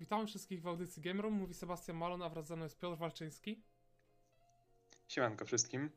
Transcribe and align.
Witamy 0.00 0.26
wszystkich 0.26 0.62
w 0.62 0.66
audycji 0.66 1.02
Game 1.02 1.22
Room. 1.22 1.34
Mówi 1.34 1.54
Sebastian 1.54 1.96
Malon, 1.96 2.22
a 2.22 2.28
wraz 2.28 2.46
ze 2.46 2.56
mną 2.56 2.64
jest 2.64 2.78
Piotr 2.78 2.98
Walczyński. 2.98 3.62
Siemanko 5.08 5.44
wszystkim. 5.44 5.90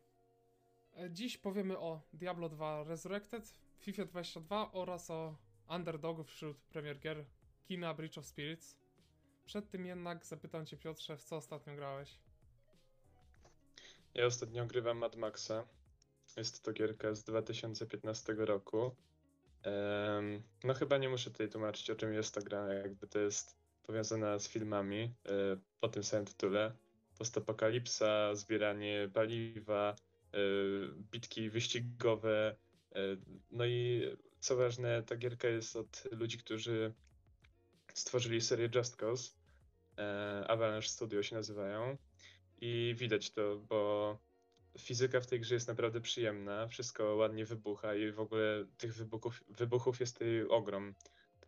E, 0.97 1.11
Dziś 1.11 1.37
powiemy 1.37 1.77
o 1.79 2.01
Diablo 2.13 2.49
2 2.49 2.83
Resurrected, 2.83 3.53
FIFA 3.79 4.05
22 4.05 4.71
oraz 4.71 5.09
o 5.09 5.35
underdogu 5.69 6.23
wśród 6.23 6.57
premier 6.57 6.99
gier 6.99 7.25
kina 7.67 7.93
Breach 7.93 8.17
of 8.17 8.25
Spirits. 8.25 8.77
Przed 9.45 9.69
tym 9.69 9.85
jednak 9.85 10.25
zapytam 10.25 10.65
cię 10.65 10.77
Piotrze, 10.77 11.17
w 11.17 11.23
co 11.23 11.35
ostatnio 11.35 11.75
grałeś? 11.75 12.19
Ja 14.13 14.25
ostatnio 14.25 14.65
grywam 14.65 14.97
Mad 14.97 15.15
Maxa. 15.15 15.67
Jest 16.37 16.63
to 16.63 16.73
gierka 16.73 17.15
z 17.15 17.23
2015 17.23 18.33
roku. 18.37 18.95
Em, 19.63 20.43
no 20.63 20.73
chyba 20.73 20.97
nie 20.97 21.09
muszę 21.09 21.31
tutaj 21.31 21.49
tłumaczyć 21.49 21.89
o 21.89 21.95
czym 21.95 22.13
jest 22.13 22.33
ta 22.33 22.41
gra, 22.41 22.73
jakby 22.73 23.07
to 23.07 23.19
jest 23.19 23.55
powiązana 23.89 24.39
z 24.39 24.47
filmami 24.47 24.99
e, 25.01 25.57
o 25.81 25.87
tym 25.87 26.03
samym 26.03 26.25
tytule. 26.25 26.71
Postapokalipsa, 27.17 28.35
zbieranie 28.35 29.09
paliwa, 29.13 29.95
e, 30.33 30.37
bitki 31.11 31.49
wyścigowe. 31.49 32.55
e, 32.95 32.99
No 33.51 33.65
i 33.65 34.03
co 34.39 34.55
ważne, 34.55 35.03
ta 35.03 35.15
gierka 35.15 35.47
jest 35.47 35.75
od 35.75 36.03
ludzi, 36.11 36.37
którzy 36.37 36.93
stworzyli 37.93 38.41
serię 38.41 38.69
Just 38.75 38.95
Cause. 38.95 39.31
Avalanche 40.47 40.87
Studio 40.87 41.23
się 41.23 41.35
nazywają. 41.35 41.97
I 42.61 42.95
widać 42.97 43.31
to, 43.31 43.59
bo 43.69 44.17
fizyka 44.79 45.19
w 45.21 45.27
tej 45.27 45.39
grze 45.39 45.55
jest 45.55 45.67
naprawdę 45.67 46.01
przyjemna, 46.01 46.67
wszystko 46.67 47.15
ładnie 47.15 47.45
wybucha 47.45 47.95
i 47.95 48.11
w 48.11 48.19
ogóle 48.19 48.65
tych 48.77 48.93
wybuchów, 48.95 49.43
wybuchów 49.49 49.99
jest 49.99 50.13
tutaj 50.13 50.43
ogrom. 50.43 50.95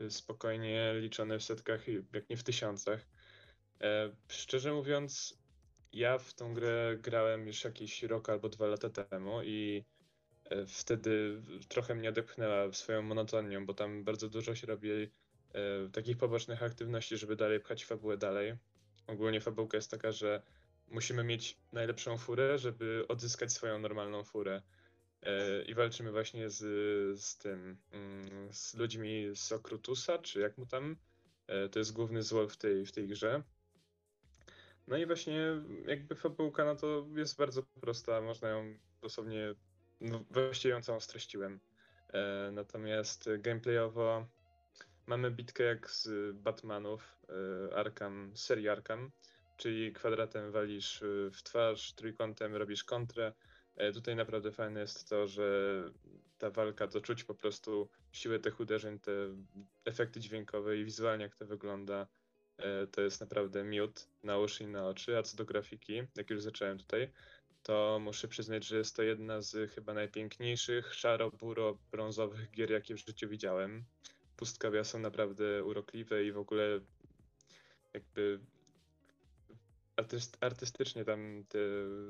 Spokojnie 0.09 0.93
liczone 0.99 1.39
w 1.39 1.43
setkach, 1.43 1.87
jak 1.87 2.29
nie 2.29 2.37
w 2.37 2.43
tysiącach. 2.43 3.05
E, 3.81 4.11
szczerze 4.27 4.73
mówiąc, 4.73 5.37
ja 5.93 6.17
w 6.17 6.33
tą 6.33 6.53
grę 6.53 6.97
grałem 7.01 7.47
już 7.47 7.63
jakiś 7.63 8.03
rok 8.03 8.29
albo 8.29 8.49
dwa 8.49 8.67
lata 8.67 8.89
temu 8.89 9.43
i 9.43 9.85
e, 10.45 10.65
wtedy 10.65 11.41
trochę 11.67 11.95
mnie 11.95 12.09
odepchnęła 12.09 12.73
swoją 12.73 13.01
monotonią, 13.01 13.65
bo 13.65 13.73
tam 13.73 14.03
bardzo 14.03 14.29
dużo 14.29 14.55
się 14.55 14.67
robi 14.67 14.91
e, 14.91 15.09
takich 15.91 16.17
pobocznych 16.17 16.63
aktywności, 16.63 17.17
żeby 17.17 17.35
dalej 17.35 17.59
pchać 17.59 17.85
fabułę 17.85 18.17
dalej. 18.17 18.53
Ogólnie 19.07 19.41
fabułka 19.41 19.77
jest 19.77 19.91
taka, 19.91 20.11
że 20.11 20.41
musimy 20.87 21.23
mieć 21.23 21.57
najlepszą 21.71 22.17
furę, 22.17 22.57
żeby 22.57 23.05
odzyskać 23.07 23.53
swoją 23.53 23.79
normalną 23.79 24.23
furę. 24.23 24.61
E, 25.23 25.61
I 25.61 25.73
walczymy 25.73 26.11
właśnie 26.11 26.49
z, 26.49 26.59
z 27.21 27.37
tym, 27.37 27.77
mm, 27.91 28.53
z 28.53 28.73
ludźmi 28.75 29.25
z 29.35 29.51
Okrutusa, 29.51 30.17
czy 30.17 30.39
jak 30.39 30.57
mu 30.57 30.65
tam. 30.65 30.97
E, 31.47 31.69
To 31.69 31.79
jest 31.79 31.93
główny 31.93 32.23
zło 32.23 32.47
w 32.47 32.57
tej, 32.57 32.85
w 32.85 32.91
tej 32.91 33.07
grze. 33.07 33.43
No 34.87 34.97
i 34.97 35.05
właśnie 35.05 35.41
jakby 35.87 36.15
fabułka, 36.15 36.65
no 36.65 36.75
to 36.75 37.07
jest 37.15 37.37
bardzo 37.37 37.63
prosta, 37.81 38.21
można 38.21 38.49
ją 38.49 38.77
dosłownie, 39.01 39.55
no 40.01 40.25
właściwie 40.31 40.73
ją 40.73 40.81
całą 40.81 40.99
streściłem. 40.99 41.59
E, 42.13 42.51
Natomiast 42.51 43.29
gameplayowo 43.39 44.27
mamy 45.07 45.31
bitkę 45.31 45.63
jak 45.63 45.89
z 45.91 46.35
Batmanów, 46.35 47.17
Arkham, 47.75 48.31
serii 48.35 48.69
Arkham, 48.69 49.11
czyli 49.57 49.93
kwadratem 49.93 50.51
walisz 50.51 51.03
w 51.33 51.43
twarz, 51.43 51.93
trójkątem 51.93 52.55
robisz 52.55 52.83
kontrę. 52.83 53.33
E, 53.75 53.91
Tutaj 53.93 54.15
naprawdę 54.15 54.51
fajne 54.51 54.79
jest 54.79 55.09
to, 55.09 55.27
że 55.27 55.43
ta 56.37 56.49
walka 56.49 56.87
to 56.87 57.01
czuć 57.01 57.23
po 57.23 57.35
prostu 57.35 57.89
siłę 58.11 58.39
tych 58.39 58.59
uderzeń, 58.59 58.99
te 58.99 59.11
efekty 59.85 60.19
dźwiękowe 60.19 60.77
i 60.77 60.85
wizualnie 60.85 61.23
jak 61.23 61.35
to 61.35 61.45
wygląda. 61.45 62.07
e, 62.57 62.87
To 62.87 63.01
jest 63.01 63.21
naprawdę 63.21 63.63
miód 63.63 64.07
na 64.23 64.37
uszy 64.37 64.63
i 64.63 64.67
na 64.67 64.87
oczy. 64.87 65.17
A 65.17 65.23
co 65.23 65.37
do 65.37 65.45
grafiki, 65.45 66.03
jak 66.15 66.29
już 66.29 66.41
zacząłem 66.41 66.77
tutaj, 66.77 67.11
to 67.63 67.99
muszę 68.01 68.27
przyznać, 68.27 68.67
że 68.67 68.77
jest 68.77 68.95
to 68.95 69.03
jedna 69.03 69.41
z 69.41 69.71
chyba 69.71 69.93
najpiękniejszych 69.93 70.93
szaro-buro-brązowych 70.93 72.51
gier, 72.51 72.71
jakie 72.71 72.95
w 72.95 72.97
życiu 72.97 73.29
widziałem. 73.29 73.83
Pustkawia 74.37 74.83
są 74.83 74.99
naprawdę 74.99 75.63
urokliwe 75.63 76.23
i 76.25 76.31
w 76.31 76.37
ogóle 76.37 76.79
jakby 77.93 78.39
artyst, 80.01 80.37
artystycznie 80.41 81.05
tam 81.05 81.43
te 81.49 81.59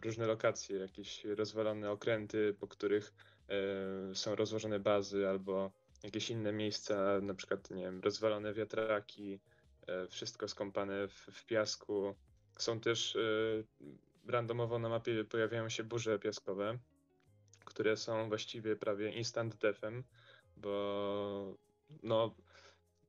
różne 0.03 0.25
lokacje, 0.27 0.77
jakieś 0.77 1.25
rozwalone 1.25 1.91
okręty, 1.91 2.55
po 2.59 2.67
których 2.67 3.13
e, 3.49 4.15
są 4.15 4.35
rozłożone 4.35 4.79
bazy, 4.79 5.29
albo 5.29 5.71
jakieś 6.03 6.29
inne 6.29 6.53
miejsca, 6.53 7.19
na 7.21 7.33
przykład, 7.33 7.71
nie 7.71 7.83
wiem, 7.83 8.01
rozwalone 8.01 8.53
wiatraki, 8.53 9.39
e, 9.87 10.07
wszystko 10.07 10.47
skąpane 10.47 11.07
w, 11.07 11.13
w 11.13 11.45
piasku. 11.45 12.15
Są 12.57 12.79
też 12.79 13.15
e, 13.15 13.19
randomowo 14.31 14.79
na 14.79 14.89
mapie 14.89 15.23
pojawiają 15.23 15.69
się 15.69 15.83
burze 15.83 16.19
piaskowe, 16.19 16.77
które 17.65 17.97
są 17.97 18.29
właściwie 18.29 18.75
prawie 18.75 19.11
instant 19.11 19.55
deathem, 19.55 20.03
bo 20.57 21.57
no 22.03 22.35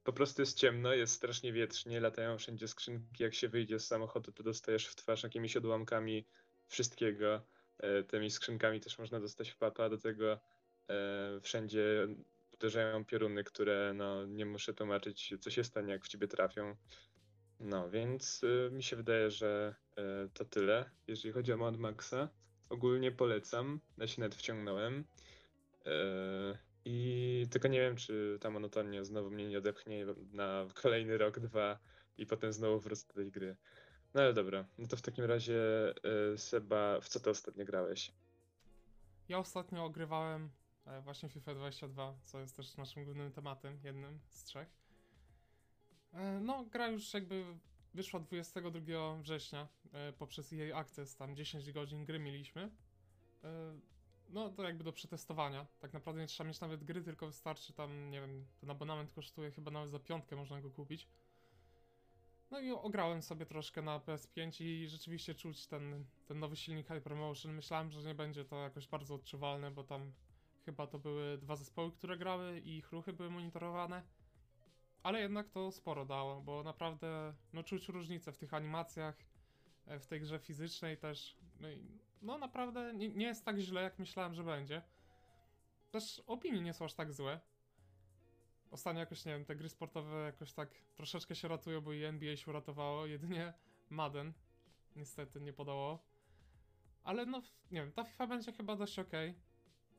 po 0.04 0.12
prostu 0.12 0.42
jest 0.42 0.58
ciemno, 0.58 0.94
jest 0.94 1.14
strasznie 1.14 1.52
wietrznie, 1.52 2.00
latają 2.00 2.38
wszędzie 2.38 2.68
skrzynki. 2.68 3.22
Jak 3.22 3.34
się 3.34 3.48
wyjdzie 3.48 3.78
z 3.78 3.86
samochodu, 3.86 4.32
to 4.32 4.42
dostajesz 4.42 4.86
w 4.86 4.96
twarz 4.96 5.22
jakimiś 5.22 5.56
odłamkami 5.56 6.26
wszystkiego. 6.68 7.42
E, 7.78 8.02
tymi 8.02 8.30
skrzynkami 8.30 8.80
też 8.80 8.98
można 8.98 9.20
dostać 9.20 9.50
w 9.50 9.56
papa. 9.56 9.88
Do 9.88 9.98
tego 9.98 10.40
e, 10.88 11.40
wszędzie 11.40 12.08
uderzają 12.54 13.04
pioruny, 13.04 13.44
które 13.44 13.92
no, 13.94 14.26
nie 14.26 14.46
muszę 14.46 14.74
tłumaczyć, 14.74 15.34
co 15.40 15.50
się 15.50 15.64
stanie, 15.64 15.92
jak 15.92 16.04
w 16.04 16.08
ciebie 16.08 16.28
trafią. 16.28 16.76
No, 17.60 17.90
więc 17.90 18.40
e, 18.44 18.70
mi 18.70 18.82
się 18.82 18.96
wydaje, 18.96 19.30
że 19.30 19.74
e, 19.96 20.28
to 20.34 20.44
tyle, 20.44 20.90
jeżeli 21.06 21.32
chodzi 21.32 21.52
o 21.52 21.56
Mad 21.56 21.76
Maxa. 21.76 22.28
Ogólnie 22.70 23.12
polecam, 23.12 23.80
ja 23.98 24.06
się 24.06 24.20
nawet 24.20 24.34
wciągnąłem. 24.34 25.04
E, 25.86 26.58
i 26.84 27.46
tylko 27.50 27.68
nie 27.68 27.80
wiem, 27.80 27.96
czy 27.96 28.38
ta 28.40 28.50
monotonia 28.50 29.04
znowu 29.04 29.30
mnie 29.30 29.48
nie 29.48 29.58
odepchnie 29.58 30.06
na 30.32 30.66
kolejny 30.74 31.18
rok, 31.18 31.40
dwa 31.40 31.78
i 32.18 32.26
potem 32.26 32.52
znowu 32.52 32.80
wrócę 32.80 33.06
do 33.08 33.14
tej 33.14 33.30
gry. 33.30 33.56
No 34.14 34.20
ale 34.20 34.32
dobra, 34.32 34.64
no 34.78 34.86
to 34.86 34.96
w 34.96 35.02
takim 35.02 35.24
razie 35.24 35.60
e, 36.32 36.38
Seba, 36.38 37.00
w 37.00 37.08
co 37.08 37.20
ty 37.20 37.30
ostatnio 37.30 37.64
grałeś? 37.64 38.12
Ja 39.28 39.38
ostatnio 39.38 39.84
ogrywałem 39.84 40.50
e, 40.86 41.00
właśnie 41.00 41.28
FIFA 41.28 41.54
22, 41.54 42.14
co 42.24 42.40
jest 42.40 42.56
też 42.56 42.76
naszym 42.76 43.04
głównym 43.04 43.32
tematem, 43.32 43.78
jednym 43.84 44.20
z 44.28 44.44
trzech. 44.44 44.68
E, 46.12 46.40
No, 46.40 46.64
gra 46.64 46.88
już 46.88 47.14
jakby 47.14 47.44
wyszła 47.94 48.20
22 48.20 49.16
września 49.16 49.68
e, 49.92 50.12
poprzez 50.12 50.52
jej 50.52 50.72
Access, 50.72 51.16
tam 51.16 51.36
10 51.36 51.72
godzin 51.72 52.04
gry 52.04 52.18
mieliśmy. 52.18 52.70
No, 54.32 54.50
to 54.50 54.62
jakby 54.62 54.84
do 54.84 54.92
przetestowania. 54.92 55.66
Tak 55.78 55.92
naprawdę 55.92 56.20
nie 56.20 56.26
trzeba 56.26 56.48
mieć 56.48 56.60
nawet 56.60 56.84
gry, 56.84 57.02
tylko 57.02 57.26
wystarczy 57.26 57.72
tam, 57.72 58.10
nie 58.10 58.20
wiem, 58.20 58.46
ten 58.60 58.70
abonament 58.70 59.12
kosztuje 59.12 59.50
chyba 59.50 59.70
nawet 59.70 59.90
za 59.90 59.98
piątkę 59.98 60.36
można 60.36 60.60
go 60.60 60.70
kupić. 60.70 61.08
No 62.50 62.60
i 62.60 62.70
ograłem 62.70 63.22
sobie 63.22 63.46
troszkę 63.46 63.82
na 63.82 63.98
PS5 63.98 64.64
i 64.64 64.88
rzeczywiście 64.88 65.34
czuć 65.34 65.66
ten, 65.66 66.04
ten 66.26 66.38
nowy 66.38 66.56
silnik 66.56 66.88
Hypermotion. 66.88 67.54
Myślałem, 67.54 67.90
że 67.90 68.02
nie 68.02 68.14
będzie 68.14 68.44
to 68.44 68.56
jakoś 68.56 68.88
bardzo 68.88 69.14
odczuwalne, 69.14 69.70
bo 69.70 69.84
tam 69.84 70.12
chyba 70.64 70.86
to 70.86 70.98
były 70.98 71.38
dwa 71.38 71.56
zespoły, 71.56 71.92
które 71.92 72.18
grały 72.18 72.60
i 72.60 72.76
ich 72.76 72.92
ruchy 72.92 73.12
były 73.12 73.30
monitorowane. 73.30 74.02
Ale 75.02 75.20
jednak 75.20 75.48
to 75.48 75.72
sporo 75.72 76.04
dało, 76.04 76.40
bo 76.40 76.62
naprawdę 76.62 77.34
no, 77.52 77.62
czuć 77.62 77.88
różnicę 77.88 78.32
w 78.32 78.38
tych 78.38 78.54
animacjach, 78.54 79.16
w 79.86 80.06
tej 80.06 80.20
grze 80.20 80.38
fizycznej 80.38 80.98
też. 80.98 81.36
No, 81.60 81.70
i, 81.70 82.00
no 82.22 82.38
naprawdę 82.38 82.94
nie, 82.94 83.08
nie 83.08 83.26
jest 83.26 83.44
tak 83.44 83.58
źle, 83.58 83.82
jak 83.82 83.98
myślałem, 83.98 84.34
że 84.34 84.44
będzie. 84.44 84.82
Też 85.90 86.22
opinie 86.26 86.60
nie 86.60 86.72
są 86.72 86.84
aż 86.84 86.94
tak 86.94 87.12
złe. 87.12 87.40
Ostatnio 88.70 89.00
jakoś, 89.00 89.24
nie 89.24 89.32
wiem, 89.32 89.44
te 89.44 89.56
gry 89.56 89.68
sportowe 89.68 90.24
jakoś 90.24 90.52
tak 90.52 90.70
troszeczkę 90.94 91.34
się 91.34 91.48
ratują, 91.48 91.80
bo 91.80 91.92
i 91.92 92.04
NBA 92.04 92.36
się 92.36 92.50
uratowało, 92.50 93.06
jedynie 93.06 93.52
Madden 93.90 94.32
niestety 94.96 95.40
nie 95.40 95.52
podało. 95.52 95.98
Ale 97.04 97.26
no, 97.26 97.42
nie 97.70 97.80
wiem, 97.80 97.92
ta 97.92 98.04
FIFA 98.04 98.26
będzie 98.26 98.52
chyba 98.52 98.76
dość 98.76 98.98
okej. 98.98 99.34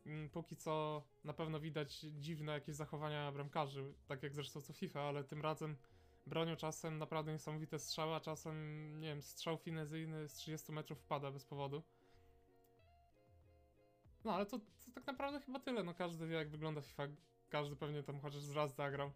Mm, 0.05 0.29
Póki 0.29 0.55
co 0.55 1.03
na 1.23 1.33
pewno 1.33 1.59
widać 1.59 1.99
dziwne 1.99 2.51
jakieś 2.51 2.75
zachowania 2.75 3.31
bramkarzy, 3.31 3.93
tak 4.07 4.23
jak 4.23 4.35
zresztą 4.35 4.61
co 4.61 4.73
FIFA, 4.73 5.01
ale 5.01 5.23
tym 5.23 5.41
razem 5.41 5.77
bronią 6.25 6.55
czasem 6.55 6.97
naprawdę 6.97 7.31
niesamowite 7.31 7.79
strzały, 7.79 8.15
a 8.15 8.19
czasem, 8.19 8.55
nie 8.99 9.07
wiem, 9.07 9.21
strzał 9.21 9.57
finezyjny 9.57 10.29
z 10.29 10.33
30 10.33 10.71
metrów 10.71 10.99
wpada 10.99 11.31
bez 11.31 11.45
powodu. 11.45 11.83
No 14.23 14.33
ale 14.33 14.45
to, 14.45 14.59
to 14.59 14.91
tak 14.93 15.07
naprawdę 15.07 15.39
chyba 15.39 15.59
tyle, 15.59 15.83
no 15.83 15.93
każdy 15.93 16.27
wie 16.27 16.35
jak 16.35 16.49
wygląda 16.49 16.81
FIFA, 16.81 17.07
każdy 17.49 17.75
pewnie 17.75 18.03
tam 18.03 18.19
chociaż 18.19 18.49
raz 18.49 18.75
zagrał. 18.75 19.11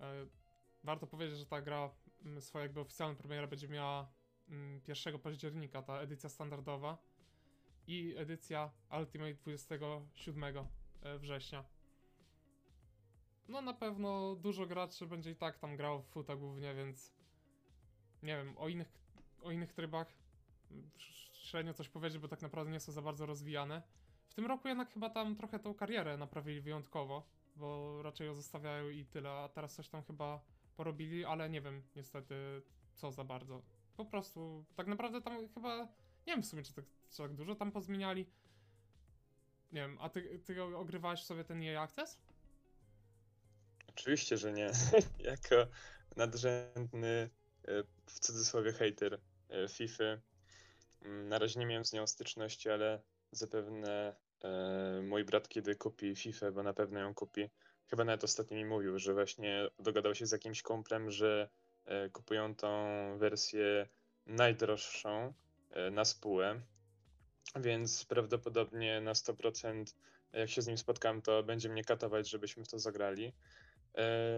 E, 0.00 0.26
warto 0.84 1.06
powiedzieć, 1.06 1.38
że 1.38 1.46
ta 1.46 1.62
gra 1.62 1.90
mm, 2.24 2.40
swoją 2.40 2.62
jakby 2.62 2.80
oficjalną 2.80 3.16
premierę 3.16 3.48
będzie 3.48 3.68
miała 3.68 4.12
mm, 4.48 4.80
1 4.88 5.18
października, 5.18 5.82
ta 5.82 6.00
edycja 6.00 6.28
standardowa 6.28 6.98
i 7.86 8.14
edycja 8.16 8.70
Ultimate 8.98 9.34
27 9.34 10.44
e, 11.02 11.18
września. 11.18 11.64
No 13.48 13.60
na 13.60 13.74
pewno 13.74 14.36
dużo 14.36 14.66
graczy 14.66 15.06
będzie 15.06 15.30
i 15.30 15.36
tak 15.36 15.58
tam 15.58 15.76
grało 15.76 15.98
w 15.98 16.06
futa 16.06 16.36
głównie, 16.36 16.74
więc 16.74 17.12
nie 18.22 18.36
wiem, 18.36 18.58
o 18.58 18.68
innych, 18.68 18.88
o 19.42 19.50
innych 19.50 19.72
trybach 19.72 20.12
średnio 21.32 21.74
coś 21.74 21.88
powiedzieć, 21.88 22.18
bo 22.18 22.28
tak 22.28 22.42
naprawdę 22.42 22.72
nie 22.72 22.80
są 22.80 22.92
za 22.92 23.02
bardzo 23.02 23.26
rozwijane. 23.26 23.82
W 24.28 24.34
tym 24.34 24.46
roku 24.46 24.68
jednak 24.68 24.92
chyba 24.92 25.10
tam 25.10 25.36
trochę 25.36 25.58
tą 25.58 25.74
karierę 25.74 26.16
naprawili 26.16 26.60
wyjątkowo, 26.60 27.22
bo 27.56 28.02
raczej 28.02 28.26
ją 28.26 28.34
zostawiają 28.34 28.88
i 28.88 29.04
tyle, 29.04 29.30
a 29.30 29.48
teraz 29.48 29.74
coś 29.74 29.88
tam 29.88 30.02
chyba 30.02 30.40
porobili, 30.76 31.24
ale 31.24 31.50
nie 31.50 31.60
wiem 31.60 31.82
niestety 31.96 32.62
co 32.94 33.12
za 33.12 33.24
bardzo. 33.24 33.62
Po 33.96 34.04
prostu 34.04 34.64
tak 34.76 34.86
naprawdę 34.86 35.22
tam 35.22 35.48
chyba, 35.48 35.78
nie 36.26 36.32
wiem 36.32 36.42
w 36.42 36.46
sumie 36.46 36.62
czy 36.62 36.74
tak, 36.74 36.84
czy 37.10 37.16
tak 37.16 37.34
dużo 37.34 37.54
tam 37.54 37.72
pozmieniali. 37.72 38.26
Nie 39.72 39.80
wiem, 39.80 39.98
a 40.00 40.08
ty, 40.08 40.38
ty 40.44 40.62
ogrywałeś 40.62 41.22
sobie 41.22 41.44
ten 41.44 41.62
EA 41.62 41.82
Access? 41.82 42.18
Oczywiście, 43.96 44.36
że 44.36 44.52
nie. 44.52 44.70
jako 45.32 45.66
nadrzędny, 46.16 47.30
e, 47.68 47.82
w 48.06 48.20
cudzysłowie, 48.20 48.72
hater 48.72 49.20
e, 49.50 49.68
FIFA. 49.68 50.04
mm, 51.02 51.28
Na 51.28 51.38
razie 51.38 51.60
nie 51.60 51.66
miałem 51.66 51.84
z 51.84 51.92
nią 51.92 52.06
styczności, 52.06 52.70
ale 52.70 53.02
zapewne 53.32 54.16
e, 54.44 55.02
mój 55.02 55.24
brat 55.24 55.48
kiedy 55.48 55.76
kupi 55.76 56.16
FIFA, 56.16 56.50
bo 56.52 56.62
na 56.62 56.74
pewno 56.74 57.00
ją 57.00 57.14
kupi, 57.14 57.50
chyba 57.86 58.04
nawet 58.04 58.24
ostatnio 58.24 58.56
mi 58.56 58.64
mówił, 58.64 58.98
że 58.98 59.14
właśnie 59.14 59.68
dogadał 59.78 60.14
się 60.14 60.26
z 60.26 60.32
jakimś 60.32 60.62
kumplem, 60.62 61.10
że 61.10 61.48
kupują 62.12 62.54
tą 62.54 62.68
wersję 63.18 63.88
najdroższą 64.26 65.32
na 65.92 66.04
spółę, 66.04 66.60
więc 67.56 68.04
prawdopodobnie 68.04 69.00
na 69.00 69.12
100% 69.12 69.94
jak 70.32 70.50
się 70.50 70.62
z 70.62 70.66
nim 70.66 70.78
spotkam, 70.78 71.22
to 71.22 71.42
będzie 71.42 71.68
mnie 71.68 71.84
katować, 71.84 72.30
żebyśmy 72.30 72.64
w 72.64 72.68
to 72.68 72.78
zagrali. 72.78 73.32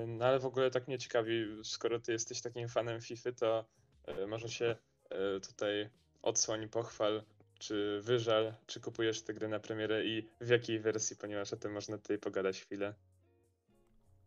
No 0.06 0.25
ale 0.25 0.38
w 0.38 0.46
ogóle 0.46 0.70
tak 0.70 0.88
mnie 0.88 0.99
ciekawi, 0.99 1.44
skoro 1.64 2.00
ty 2.00 2.12
jesteś 2.12 2.40
takim 2.40 2.69
fanem 2.69 3.00
FIFA, 3.00 3.32
to 3.32 3.64
e, 4.05 4.26
może 4.26 4.49
się 4.49 4.76
e, 5.10 5.40
tutaj 5.40 5.90
odsłoń, 6.22 6.69
pochwal, 6.69 7.22
czy 7.58 8.00
wyżal, 8.02 8.55
czy 8.66 8.81
kupujesz 8.81 9.22
tę 9.22 9.34
grę 9.34 9.49
na 9.49 9.60
premierę 9.60 10.05
i 10.05 10.28
w 10.40 10.49
jakiej 10.49 10.81
wersji, 10.81 11.16
ponieważ 11.16 11.52
o 11.52 11.56
tym 11.56 11.72
można 11.72 11.99
tutaj 11.99 12.19
pogadać 12.19 12.60
chwilę. 12.60 12.94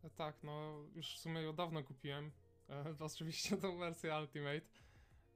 E, 0.03 0.09
Tak, 0.09 0.43
no 0.43 0.85
już 0.95 1.15
w 1.15 1.19
sumie 1.19 1.41
ją 1.41 1.53
dawno 1.53 1.83
kupiłem. 1.83 2.31
E, 2.69 2.95
oczywiście 3.13 3.57
tą 3.57 3.77
wersję 3.77 4.19
Ultimate. 4.21 4.61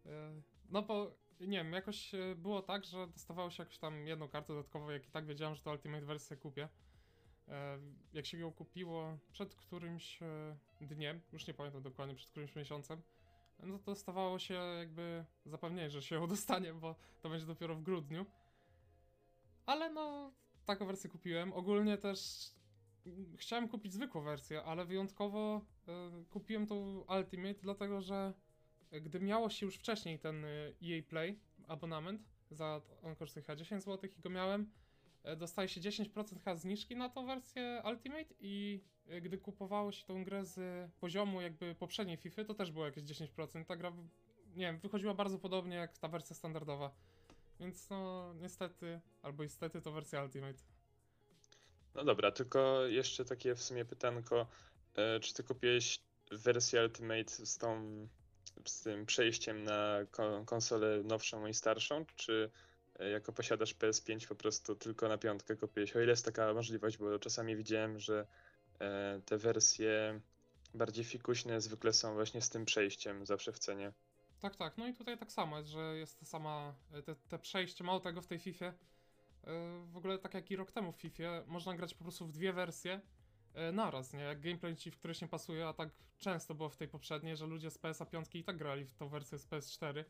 E, 0.05 0.41
no 0.69 0.81
bo 0.81 1.15
nie 1.39 1.57
wiem, 1.57 1.73
jakoś 1.73 2.11
było 2.35 2.61
tak, 2.61 2.85
że 2.85 3.07
dostawało 3.07 3.49
się 3.49 3.63
jakąś 3.63 3.77
tam 3.77 4.07
jedną 4.07 4.27
kartę 4.27 4.53
dodatkową, 4.53 4.89
jak 4.89 5.07
i 5.07 5.11
tak 5.11 5.25
wiedziałem, 5.25 5.55
że 5.55 5.61
to 5.61 5.71
Ultimate 5.71 6.05
wersję 6.05 6.37
kupię. 6.37 6.69
E, 7.47 7.79
jak 8.13 8.25
się 8.25 8.37
ją 8.37 8.51
kupiło 8.51 9.17
przed 9.31 9.55
którymś 9.55 10.21
e, 10.21 10.57
dniem, 10.81 11.21
już 11.33 11.47
nie 11.47 11.53
pamiętam 11.53 11.81
dokładnie, 11.81 12.15
przed 12.15 12.29
którymś 12.29 12.55
miesiącem, 12.55 13.01
no 13.63 13.79
to 13.79 13.85
dostawało 13.85 14.39
się 14.39 14.53
jakby 14.53 15.25
zapewnienie, 15.45 15.89
że 15.89 16.01
się 16.01 16.15
ją 16.15 16.27
dostanie, 16.35 16.73
bo 16.73 16.95
to 17.21 17.29
będzie 17.29 17.45
dopiero 17.45 17.75
w 17.75 17.81
grudniu. 17.81 18.25
Ale 19.65 19.89
no, 19.89 20.33
taką 20.65 20.85
wersję 20.85 21.09
kupiłem. 21.09 21.53
Ogólnie 21.53 21.97
też 21.97 22.19
chciałem 23.37 23.67
kupić 23.67 23.93
zwykłą 23.93 24.21
wersję, 24.21 24.63
ale 24.63 24.85
wyjątkowo 24.85 25.61
e, 25.87 26.23
kupiłem 26.29 26.67
tą 26.67 27.05
Ultimate, 27.17 27.59
dlatego 27.61 28.01
że 28.01 28.33
gdy 28.91 29.19
miało 29.19 29.49
się 29.49 29.65
już 29.65 29.75
wcześniej 29.75 30.19
ten 30.19 30.45
EA 30.83 31.03
Play 31.09 31.39
abonament, 31.67 32.21
za 32.51 32.81
on 33.03 33.15
kosztuje 33.15 33.43
chyba 33.43 33.55
10 33.55 33.83
zł 33.83 34.09
i 34.17 34.21
go 34.21 34.29
miałem, 34.29 34.71
dostaje 35.37 35.69
się 35.69 35.81
10% 35.81 36.29
chyba 36.29 36.55
zniżki 36.55 36.95
na 36.95 37.09
tą 37.09 37.25
wersję 37.25 37.81
Ultimate 37.85 38.33
i 38.39 38.81
e, 39.07 39.21
gdy 39.21 39.37
kupowało 39.37 39.91
się 39.91 40.05
tą 40.05 40.23
grę 40.23 40.45
z 40.45 40.59
poziomu 40.99 41.41
jakby 41.41 41.75
poprzedniej 41.75 42.17
FIFA, 42.17 42.43
to 42.43 42.53
też 42.53 42.71
było 42.71 42.85
jakieś 42.85 43.03
10%. 43.03 43.65
Ta 43.65 43.75
gra, 43.75 43.91
nie 44.55 44.65
wiem, 44.65 44.79
wychodziła 44.79 45.13
bardzo 45.13 45.39
podobnie 45.39 45.75
jak 45.75 45.97
ta 45.97 46.07
wersja 46.07 46.35
standardowa. 46.35 46.91
Więc 47.59 47.89
no, 47.89 48.33
niestety, 48.33 49.01
albo 49.21 49.43
niestety 49.43 49.81
to 49.81 49.91
wersja 49.91 50.23
Ultimate. 50.23 50.59
No 51.95 52.03
dobra, 52.03 52.31
tylko 52.31 52.85
jeszcze 52.85 53.25
takie 53.25 53.55
w 53.55 53.63
sumie 53.63 53.85
pytanko, 53.85 54.47
e, 54.95 55.19
czy 55.19 55.33
ty 55.33 55.43
kupiłeś 55.43 55.99
wersję 56.31 56.83
Ultimate 56.83 57.45
z 57.45 57.57
tą, 57.57 57.83
z 58.65 58.81
tym 58.81 59.05
przejściem 59.05 59.63
na 59.63 59.97
ko- 60.11 60.43
konsolę 60.45 61.03
nowszą 61.03 61.47
i 61.47 61.53
starszą, 61.53 62.05
czy 62.15 62.51
e, 62.53 62.74
jako 62.99 63.33
posiadasz 63.33 63.75
PS5 63.75 64.27
po 64.27 64.35
prostu 64.35 64.75
tylko 64.75 65.07
na 65.07 65.17
piątkę 65.17 65.55
kupiłeś? 65.55 65.95
O 65.95 66.01
ile 66.01 66.11
jest 66.11 66.25
taka 66.25 66.53
możliwość, 66.53 66.97
bo 66.97 67.19
czasami 67.19 67.55
widziałem, 67.55 67.99
że 67.99 68.27
e, 68.79 69.21
te 69.25 69.37
wersje 69.37 70.19
bardziej 70.73 71.05
fikuśne 71.05 71.61
zwykle 71.61 71.93
są 71.93 72.13
właśnie 72.13 72.41
z 72.41 72.49
tym 72.49 72.65
przejściem 72.65 73.25
zawsze 73.25 73.51
w 73.51 73.59
cenie. 73.59 73.93
Tak, 74.39 74.55
tak. 74.55 74.77
No 74.77 74.87
i 74.87 74.93
tutaj 74.93 75.17
tak 75.17 75.31
samo 75.31 75.63
że 75.63 75.97
jest 75.97 76.19
ta 76.19 76.25
sama, 76.25 76.75
e, 76.93 77.01
te, 77.01 77.15
te 77.15 77.39
przejście, 77.39 77.83
mało 77.83 77.99
tego 77.99 78.21
w 78.21 78.27
tej 78.27 78.39
FIFA. 78.39 78.73
W 79.85 79.97
ogóle 79.97 80.19
tak 80.19 80.33
jak 80.33 80.51
i 80.51 80.55
rok 80.55 80.71
temu 80.71 80.91
w 80.91 80.95
FIFA, 80.95 81.43
można 81.47 81.75
grać 81.75 81.93
po 81.93 82.03
prostu 82.03 82.25
w 82.25 82.31
dwie 82.31 82.53
wersje 82.53 83.01
e, 83.53 83.71
naraz, 83.71 84.13
nie? 84.13 84.19
Jak 84.19 84.41
gameplay 84.41 84.75
ci 84.75 84.91
w 84.91 84.97
któryś 84.97 85.21
nie 85.21 85.27
pasuje, 85.27 85.67
a 85.67 85.73
tak 85.73 85.89
często 86.17 86.55
było 86.55 86.69
w 86.69 86.77
tej 86.77 86.87
poprzedniej, 86.87 87.37
że 87.37 87.45
ludzie 87.45 87.71
z 87.71 87.77
PSA 87.77 88.05
5 88.05 88.27
i 88.33 88.43
tak 88.43 88.57
grali 88.57 88.85
w 88.85 88.95
tą 88.95 89.09
wersję 89.09 89.37
z 89.37 89.47
PS4. 89.47 90.03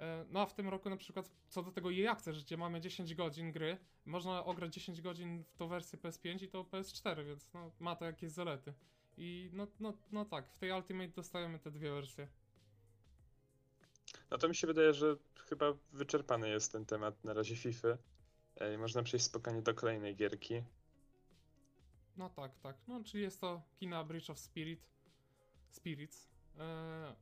E, 0.00 0.24
No 0.30 0.40
a 0.40 0.46
w 0.46 0.54
tym 0.54 0.68
roku 0.68 0.90
na 0.90 0.96
przykład 0.96 1.30
co 1.48 1.62
do 1.62 1.72
tego 1.72 1.92
EA 1.92 2.12
Access, 2.12 2.44
gdzie 2.44 2.56
mamy 2.56 2.80
10 2.80 3.14
godzin 3.14 3.52
gry, 3.52 3.78
można 4.04 4.44
ograć 4.44 4.74
10 4.74 5.00
godzin 5.00 5.44
w 5.44 5.56
tą 5.56 5.68
wersję 5.68 5.98
PS5 5.98 6.44
i 6.44 6.48
tą 6.48 6.62
PS4, 6.62 7.24
więc 7.24 7.52
no, 7.54 7.72
ma 7.80 7.96
to 7.96 8.04
jakieś 8.04 8.30
zalety. 8.30 8.74
I 9.16 9.50
no, 9.52 9.66
no, 9.80 9.92
no 10.12 10.24
tak, 10.24 10.48
w 10.48 10.58
tej 10.58 10.72
Ultimate 10.72 11.08
dostajemy 11.08 11.58
te 11.58 11.70
dwie 11.70 11.90
wersje. 11.90 12.28
No 14.30 14.38
to 14.38 14.48
mi 14.48 14.54
się 14.54 14.66
wydaje, 14.66 14.94
że 14.94 15.16
chyba 15.48 15.72
wyczerpany 15.92 16.48
jest 16.48 16.72
ten 16.72 16.86
temat 16.86 17.24
na 17.24 17.32
razie 17.32 17.56
FIFA. 17.56 17.88
E, 18.56 18.74
i 18.74 18.78
Można 18.78 19.02
przejść 19.02 19.26
spokojnie 19.26 19.62
do 19.62 19.74
kolejnej 19.74 20.16
gierki. 20.16 20.62
No 22.16 22.30
tak, 22.30 22.58
tak. 22.58 22.76
No, 22.88 23.04
czyli 23.04 23.22
jest 23.22 23.40
to 23.40 23.62
Kina 23.78 24.04
Bridge 24.04 24.30
of 24.30 24.38
Spirit. 24.38 24.80
Spirits. 25.70 26.28
Eee, 26.58 27.14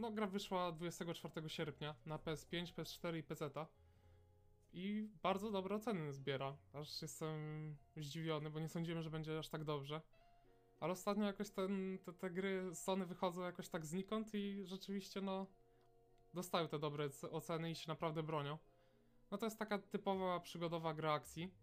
no, 0.00 0.10
gra 0.10 0.26
wyszła 0.26 0.72
24 0.72 1.48
sierpnia 1.48 1.94
na 2.06 2.18
PS5, 2.18 2.74
PS4 2.74 3.16
i 3.16 3.22
PC. 3.22 3.50
I 4.72 5.08
bardzo 5.22 5.50
dobre 5.50 5.76
oceny 5.76 6.12
zbiera. 6.12 6.56
Aż 6.72 7.02
jestem 7.02 7.36
zdziwiony, 7.96 8.50
bo 8.50 8.60
nie 8.60 8.68
sądziłem, 8.68 9.02
że 9.02 9.10
będzie 9.10 9.38
aż 9.38 9.48
tak 9.48 9.64
dobrze. 9.64 10.00
Ale 10.80 10.92
ostatnio 10.92 11.24
jakoś 11.24 11.50
ten, 11.50 11.98
te, 12.04 12.12
te 12.12 12.30
gry 12.30 12.74
Sony 12.74 13.06
wychodzą 13.06 13.42
jakoś 13.42 13.68
tak 13.68 13.86
znikąd 13.86 14.34
i 14.34 14.64
rzeczywiście, 14.64 15.20
no, 15.20 15.46
dostają 16.34 16.68
te 16.68 16.78
dobre 16.78 17.08
oceny 17.30 17.70
i 17.70 17.74
się 17.74 17.88
naprawdę 17.88 18.22
bronią. 18.22 18.58
No 19.30 19.38
to 19.38 19.46
jest 19.46 19.58
taka 19.58 19.78
typowa 19.78 20.40
przygodowa 20.40 20.94
gra 20.94 21.12
akcji 21.12 21.54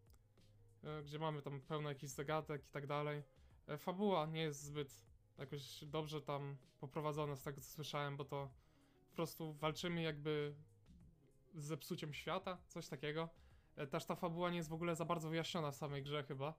e, 0.83 1.03
gdzie 1.03 1.19
mamy 1.19 1.41
tam 1.41 1.61
pełno 1.61 1.89
jakichś 1.89 2.13
zagadek 2.13 2.65
i 2.65 2.69
tak 2.69 2.87
dalej. 2.87 3.23
E, 3.67 3.77
Fabuła 3.77 4.25
nie 4.25 4.41
jest 4.41 4.61
zbyt 4.61 5.07
jakoś 5.37 5.83
dobrze 5.85 6.21
tam 6.21 6.57
poprowadzona 6.79 7.35
z 7.35 7.43
tego 7.43 7.61
co 7.61 7.67
słyszałem, 7.71 8.17
bo 8.17 8.25
to 8.25 8.49
po 9.09 9.15
prostu 9.15 9.53
walczymy 9.53 10.01
jakby 10.01 10.55
z 11.55 11.65
zepsuciem 11.65 12.13
świata, 12.13 12.57
coś 12.67 12.87
takiego. 12.87 13.29
E, 13.75 13.87
Też 13.87 14.05
ta 14.05 14.15
fabuła 14.15 14.49
nie 14.49 14.57
jest 14.57 14.69
w 14.69 14.73
ogóle 14.73 14.95
za 14.95 15.05
bardzo 15.05 15.29
wyjaśniona 15.29 15.71
w 15.71 15.75
samej 15.75 16.03
grze 16.03 16.23
chyba. 16.23 16.53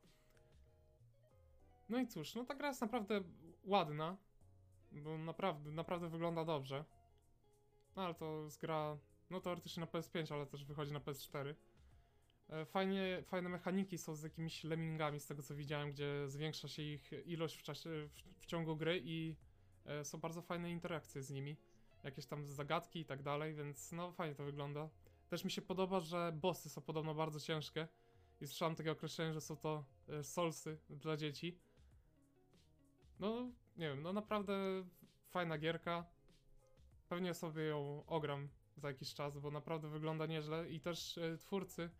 No 1.88 1.98
i 1.98 2.06
cóż, 2.06 2.34
no 2.34 2.44
ta 2.44 2.54
gra 2.54 2.68
jest 2.68 2.80
naprawdę 2.80 3.20
ładna, 3.64 4.16
bo 4.92 5.18
naprawdę, 5.18 5.70
naprawdę 5.70 6.08
wygląda 6.08 6.44
dobrze. 6.44 6.84
No 7.96 8.02
ale 8.04 8.14
to 8.14 8.42
jest 8.44 8.60
gra, 8.60 8.98
no 9.30 9.40
teoretycznie 9.40 9.80
na 9.80 9.86
PS5, 9.86 10.34
ale 10.34 10.46
też 10.46 10.64
wychodzi 10.64 10.92
na 10.92 11.00
PS4. 11.00 11.54
E, 12.48 12.64
Fajnie, 12.64 13.22
fajne 13.22 13.48
mechaniki 13.48 13.98
są 13.98 14.14
z 14.14 14.22
jakimiś 14.22 14.64
lemmingami, 14.64 15.20
z 15.20 15.26
tego 15.26 15.42
co 15.42 15.54
widziałem, 15.54 15.90
gdzie 15.90 16.28
zwiększa 16.28 16.68
się 16.68 16.82
ich 16.82 17.10
ilość 17.26 17.56
w, 17.56 17.62
czasie, 17.62 17.90
w, 17.90 18.42
w 18.42 18.46
ciągu 18.46 18.76
gry 18.76 19.00
i 19.04 19.36
e, 19.84 20.04
są 20.04 20.18
bardzo 20.18 20.42
fajne 20.42 20.70
interakcje 20.70 21.22
z 21.22 21.30
nimi. 21.30 21.56
Jakieś 22.04 22.26
tam 22.26 22.46
zagadki 22.46 23.00
i 23.00 23.04
tak 23.04 23.22
dalej, 23.22 23.54
więc 23.54 23.92
no 23.92 24.12
fajnie 24.12 24.34
to 24.34 24.44
wygląda. 24.44 24.88
Też 25.28 25.44
mi 25.44 25.50
się 25.50 25.62
podoba, 25.62 26.00
że 26.00 26.32
bossy 26.34 26.70
są 26.70 26.80
podobno 26.80 27.14
bardzo 27.14 27.40
ciężkie 27.40 27.88
i 28.40 28.46
słyszałem 28.46 28.74
takie 28.74 28.92
określenie, 28.92 29.32
że 29.32 29.40
są 29.40 29.56
to 29.56 29.84
e, 30.08 30.24
solsy 30.24 30.78
dla 30.90 31.16
dzieci. 31.16 31.58
No, 33.20 33.50
nie 33.76 33.88
wiem, 33.88 34.02
no 34.02 34.12
naprawdę 34.12 34.84
fajna 35.30 35.58
gierka. 35.58 36.04
Pewnie 37.08 37.34
sobie 37.34 37.62
ją 37.62 38.04
ogram 38.06 38.48
za 38.76 38.88
jakiś 38.88 39.14
czas, 39.14 39.38
bo 39.38 39.50
naprawdę 39.50 39.88
wygląda 39.88 40.26
nieźle 40.26 40.70
i 40.70 40.80
też 40.80 41.18
e, 41.18 41.38
twórcy 41.38 41.90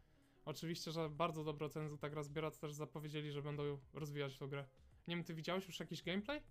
Oczywiście, 0.49 0.93
że 0.93 1.11
bardzo 1.11 1.45
dobre 1.45 1.67
oceny 1.67 1.99
ta 1.99 2.11
gra 2.11 2.23
zbiera, 2.23 2.51
też 2.51 2.73
zapowiedzieli, 2.73 3.33
że 3.33 3.43
będą 3.43 3.79
rozwijać 3.93 4.39
tę 4.39 4.49
grę. 4.49 4.65
Nie 5.09 5.17
wiem, 5.17 5.25
ty 5.25 5.35
widziałeś 5.35 5.67
już 5.67 5.81
jakiś 5.81 6.03
gameplay? 6.03 6.43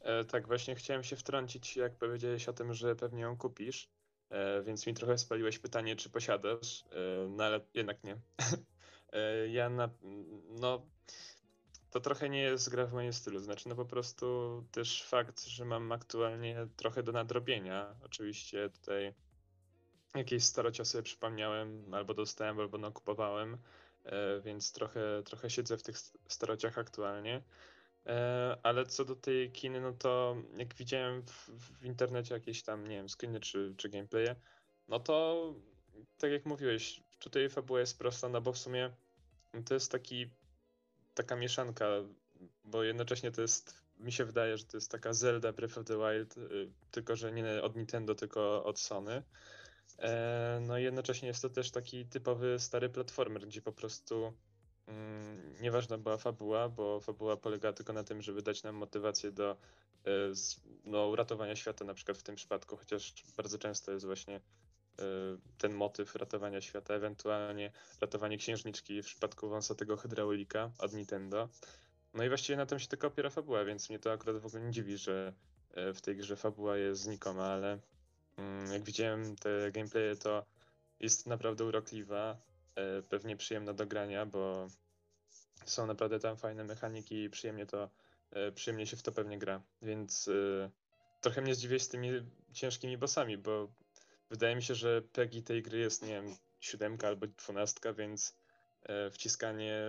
E, 0.00 0.24
tak, 0.24 0.46
właśnie 0.46 0.74
chciałem 0.74 1.04
się 1.04 1.16
wtrącić, 1.16 1.76
jak 1.76 1.96
powiedziałeś 1.96 2.48
o 2.48 2.52
tym, 2.52 2.74
że 2.74 2.96
pewnie 2.96 3.22
ją 3.22 3.36
kupisz, 3.36 3.90
e, 4.30 4.62
więc 4.62 4.86
mi 4.86 4.94
trochę 4.94 5.18
spaliłeś 5.18 5.58
pytanie, 5.58 5.96
czy 5.96 6.10
posiadasz, 6.10 6.84
e, 6.92 7.28
no 7.28 7.44
ale 7.44 7.60
jednak 7.74 8.04
nie. 8.04 8.16
e, 9.12 9.48
ja 9.48 9.70
na, 9.70 9.90
no, 10.60 10.86
to 11.90 12.00
trochę 12.00 12.28
nie 12.28 12.40
jest 12.40 12.70
gra 12.70 12.86
w 12.86 12.92
moim 12.92 13.12
stylu. 13.12 13.40
Znaczy, 13.40 13.68
no 13.68 13.74
po 13.74 13.84
prostu 13.84 14.64
też 14.72 15.02
fakt, 15.02 15.44
że 15.44 15.64
mam 15.64 15.92
aktualnie 15.92 16.66
trochę 16.76 17.02
do 17.02 17.12
nadrobienia. 17.12 17.94
Oczywiście 18.04 18.70
tutaj 18.70 19.14
jakieś 20.18 20.44
starocia 20.44 20.84
sobie 20.84 21.02
przypomniałem, 21.02 21.94
albo 21.94 22.14
dostałem, 22.14 22.60
albo 22.60 22.78
nakupowałem, 22.78 23.58
e, 24.04 24.40
więc 24.40 24.72
trochę, 24.72 25.22
trochę 25.24 25.50
siedzę 25.50 25.78
w 25.78 25.82
tych 25.82 25.98
starociach 26.28 26.78
aktualnie. 26.78 27.42
E, 28.06 28.56
Ale 28.62 28.86
co 28.86 29.04
do 29.04 29.16
tej 29.16 29.52
kiny, 29.52 29.80
no 29.80 29.92
to 29.92 30.36
jak 30.56 30.74
widziałem 30.74 31.22
w, 31.22 31.48
w 31.80 31.84
internecie 31.84 32.34
jakieś 32.34 32.62
tam, 32.62 32.86
nie 32.86 32.96
wiem, 32.96 33.08
screeny 33.08 33.40
czy, 33.40 33.74
czy 33.76 33.88
gameplaye, 33.88 34.36
no 34.88 35.00
to 35.00 35.54
tak 36.18 36.30
jak 36.30 36.46
mówiłeś, 36.46 37.00
tutaj 37.18 37.48
fabuła 37.48 37.80
jest 37.80 37.98
prosta, 37.98 38.28
no 38.28 38.40
bo 38.40 38.52
w 38.52 38.58
sumie 38.58 38.90
to 39.66 39.74
jest 39.74 39.92
taki, 39.92 40.30
taka 41.14 41.36
mieszanka, 41.36 41.86
bo 42.64 42.82
jednocześnie 42.82 43.30
to 43.30 43.42
jest, 43.42 43.84
mi 43.98 44.12
się 44.12 44.24
wydaje, 44.24 44.58
że 44.58 44.64
to 44.64 44.76
jest 44.76 44.90
taka 44.90 45.12
Zelda 45.12 45.52
Breath 45.52 45.78
of 45.78 45.84
the 45.84 45.96
Wild, 45.96 46.36
y, 46.36 46.70
tylko 46.90 47.16
że 47.16 47.32
nie 47.32 47.62
od 47.62 47.76
Nintendo, 47.76 48.14
tylko 48.14 48.64
od 48.64 48.78
Sony. 48.80 49.22
E, 49.98 50.60
No 50.66 50.78
i 50.78 50.82
jednocześnie 50.82 51.28
jest 51.28 51.42
to 51.42 51.50
też 51.50 51.70
taki 51.70 52.06
typowy 52.06 52.58
stary 52.58 52.88
platformer, 52.88 53.46
gdzie 53.46 53.62
po 53.62 53.72
prostu 53.72 54.32
mm, 54.86 55.54
nieważna 55.60 55.98
była 55.98 56.16
fabuła, 56.16 56.68
bo 56.68 57.00
fabuła 57.00 57.36
polegała 57.36 57.72
tylko 57.72 57.92
na 57.92 58.04
tym, 58.04 58.22
żeby 58.22 58.42
dać 58.42 58.62
nam 58.62 58.74
motywację 58.74 59.32
do 59.32 59.56
e, 60.06 60.10
no, 60.84 61.06
uratowania 61.08 61.56
świata, 61.56 61.84
na 61.84 61.94
przykład 61.94 62.18
w 62.18 62.22
tym 62.22 62.34
przypadku, 62.34 62.76
chociaż 62.76 63.14
bardzo 63.36 63.58
często 63.58 63.92
jest 63.92 64.06
właśnie 64.06 64.36
e, 64.36 65.02
ten 65.58 65.74
motyw 65.74 66.14
ratowania 66.14 66.60
świata, 66.60 66.94
ewentualnie 66.94 67.72
ratowanie 68.00 68.38
księżniczki 68.38 69.02
w 69.02 69.06
przypadku 69.06 69.48
wąsatego 69.48 69.96
hydraulika 69.96 70.70
od 70.78 70.92
Nintendo. 70.92 71.48
No 72.14 72.24
i 72.24 72.28
właściwie 72.28 72.56
na 72.56 72.66
tym 72.66 72.78
się 72.78 72.86
tylko 72.86 73.06
opiera 73.06 73.30
fabuła, 73.30 73.64
więc 73.64 73.90
mnie 73.90 73.98
to 73.98 74.12
akurat 74.12 74.36
w 74.36 74.46
ogóle 74.46 74.62
nie 74.62 74.70
dziwi, 74.72 74.96
że 74.96 75.32
w 75.94 76.00
tej 76.00 76.16
grze 76.16 76.36
fabuła 76.36 76.76
jest 76.76 77.00
znikoma, 77.00 77.44
ale 77.44 77.78
jak 78.72 78.82
widziałem 78.82 79.36
te 79.36 79.72
gameplaye, 79.72 80.16
to 80.16 80.46
jest 81.00 81.26
naprawdę 81.26 81.64
urokliwa, 81.64 82.36
e, 82.74 83.02
pewnie 83.02 83.36
przyjemna 83.36 83.72
do 83.72 83.86
grania, 83.86 84.26
bo 84.26 84.68
są 85.64 85.86
naprawdę 85.86 86.20
tam 86.20 86.36
fajne 86.36 86.64
mechaniki 86.64 87.22
i 87.22 87.30
przyjemnie 87.30 87.66
to, 87.66 87.90
e, 88.30 88.52
przyjemnie 88.52 88.86
się 88.86 88.96
w 88.96 89.02
to 89.02 89.12
pewnie 89.12 89.38
gra, 89.38 89.62
więc 89.82 90.28
e, 90.28 90.70
trochę 91.20 91.40
mnie 91.42 91.54
zdziwiłeś 91.54 91.82
z 91.82 91.88
tymi 91.88 92.10
ciężkimi 92.52 92.98
bossami, 92.98 93.38
bo 93.38 93.72
wydaje 94.30 94.56
mi 94.56 94.62
się, 94.62 94.74
że 94.74 95.02
PEGI 95.02 95.42
tej 95.42 95.62
gry 95.62 95.78
jest, 95.78 96.02
nie 96.02 96.08
wiem, 96.22 96.36
siódemka 96.60 97.08
albo 97.08 97.26
dwunastka, 97.26 97.92
więc 97.92 98.36
wciskanie 99.10 99.82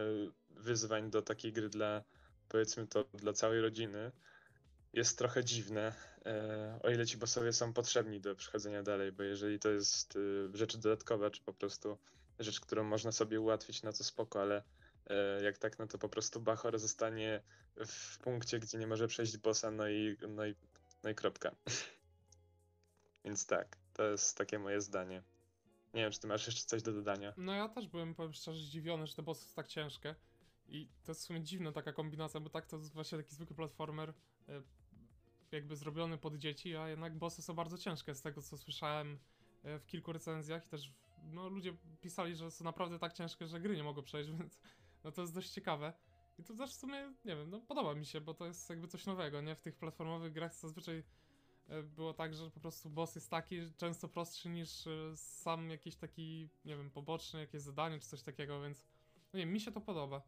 wyzwań 0.50 1.10
do 1.10 1.22
takiej 1.22 1.54
gry 1.54 1.70
dla, 1.70 2.04
powiedzmy 2.50 2.88
to, 2.88 3.04
dla 3.14 3.34
całej 3.34 3.62
rodziny 3.62 4.12
jest 4.94 5.18
trochę 5.18 5.44
dziwne, 5.44 5.94
e, 6.26 6.80
o 6.84 6.90
ile 6.90 7.06
ci 7.06 7.18
bossowie 7.18 7.54
są 7.54 7.74
potrzebni 7.74 8.22
do 8.22 8.36
przechodzenia 8.36 8.84
dalej, 8.84 9.12
bo 9.12 9.24
jeżeli 9.24 9.60
to 9.60 9.70
jest 9.70 10.16
e, 10.16 10.58
rzecz 10.58 10.78
dodatkowa, 10.78 11.30
czy 11.30 11.42
po 11.42 11.54
prostu 11.54 11.98
rzecz, 12.40 12.60
którą 12.60 12.84
można 12.84 13.12
sobie 13.12 13.42
ułatwić, 13.42 13.84
no 13.84 13.94
to 13.94 14.04
spoko, 14.04 14.42
ale 14.42 14.64
e, 15.08 15.44
jak 15.44 15.58
tak, 15.58 15.80
no 15.80 15.88
to 15.88 15.98
po 15.98 16.10
prostu 16.10 16.42
Bachor 16.42 16.80
zostanie 16.80 17.42
w 17.88 18.20
punkcie, 18.20 18.60
gdzie 18.60 18.78
nie 18.78 18.88
może 18.88 19.08
przejść 19.08 19.38
bossa, 19.38 19.72
no 19.72 19.90
i, 19.90 20.18
no 20.30 20.46
i, 20.46 20.56
no 21.04 21.10
i 21.10 21.16
kropka. 21.16 21.56
Więc 23.26 23.46
tak, 23.46 23.78
to 23.94 24.04
jest 24.04 24.38
takie 24.38 24.60
moje 24.60 24.82
zdanie. 24.82 25.24
Nie 25.94 26.02
wiem, 26.02 26.12
czy 26.12 26.20
ty 26.20 26.28
masz 26.28 26.48
jeszcze 26.48 26.66
coś 26.66 26.82
do 26.82 26.94
dodania. 26.94 27.34
No 27.38 27.54
ja 27.54 27.70
też 27.70 27.88
byłem, 27.88 28.16
powiem 28.16 28.34
szczerze, 28.34 28.60
zdziwiony, 28.60 29.08
że 29.08 29.16
te 29.16 29.24
bossy 29.24 29.46
są 29.46 29.56
tak 29.56 29.68
ciężkie. 29.68 30.16
I 30.68 30.90
to 31.04 31.12
jest 31.12 31.22
w 31.22 31.26
sumie 31.26 31.42
dziwna 31.42 31.72
taka 31.72 31.94
kombinacja, 31.94 32.40
bo 32.40 32.50
tak 32.50 32.66
to 32.66 32.78
jest 32.78 32.94
właśnie 32.94 33.18
taki 33.18 33.36
zwykły 33.36 33.56
platformer, 33.56 34.14
e, 34.50 34.62
jakby 35.52 35.76
zrobiony 35.76 36.18
pod 36.18 36.38
dzieci, 36.38 36.76
a 36.76 36.90
jednak 36.90 37.18
bossy 37.18 37.42
są 37.42 37.54
bardzo 37.54 37.78
ciężkie, 37.78 38.16
z 38.16 38.22
tego 38.22 38.42
co 38.42 38.58
słyszałem 38.58 39.20
e, 39.64 39.80
w 39.80 39.86
kilku 39.86 40.14
recenzjach 40.14 40.66
i 40.66 40.70
też 40.70 40.94
no, 41.24 41.50
ludzie 41.50 41.78
pisali, 42.02 42.36
że 42.36 42.52
są 42.52 42.64
naprawdę 42.64 43.00
tak 43.00 43.14
ciężkie, 43.14 43.48
że 43.48 43.60
gry 43.60 43.76
nie 43.76 43.84
mogą 43.84 44.04
przejść, 44.04 44.30
więc 44.40 44.60
no 45.04 45.12
to 45.12 45.22
jest 45.22 45.34
dość 45.34 45.50
ciekawe. 45.50 45.94
I 46.40 46.44
to 46.44 46.54
też 46.54 46.70
w 46.70 46.74
sumie, 46.80 47.14
nie 47.26 47.36
wiem, 47.36 47.50
no 47.50 47.60
podoba 47.60 47.96
mi 47.96 48.06
się, 48.06 48.22
bo 48.22 48.34
to 48.34 48.46
jest 48.46 48.70
jakby 48.70 48.88
coś 48.88 49.06
nowego, 49.06 49.42
nie? 49.42 49.56
W 49.56 49.62
tych 49.62 49.76
platformowych 49.76 50.34
grach 50.34 50.56
zazwyczaj 50.56 51.04
e, 51.68 51.84
było 51.84 52.14
tak, 52.14 52.34
że 52.34 52.52
po 52.52 52.60
prostu 52.60 52.90
boss 52.90 53.16
jest 53.16 53.30
taki 53.30 53.74
często 53.78 54.08
prostszy 54.08 54.50
niż 54.50 54.88
e, 54.88 55.16
sam 55.16 55.70
jakiś 55.70 55.96
taki, 55.96 56.50
nie 56.66 56.78
wiem, 56.78 56.92
poboczny, 56.92 57.40
jakieś 57.40 57.62
zadanie 57.62 58.00
czy 58.00 58.08
coś 58.08 58.24
takiego, 58.24 58.62
więc 58.62 58.86
no 59.34 59.40
nie 59.40 59.46
mi 59.46 59.60
się 59.60 59.72
to 59.72 59.82
podoba. 59.82 60.22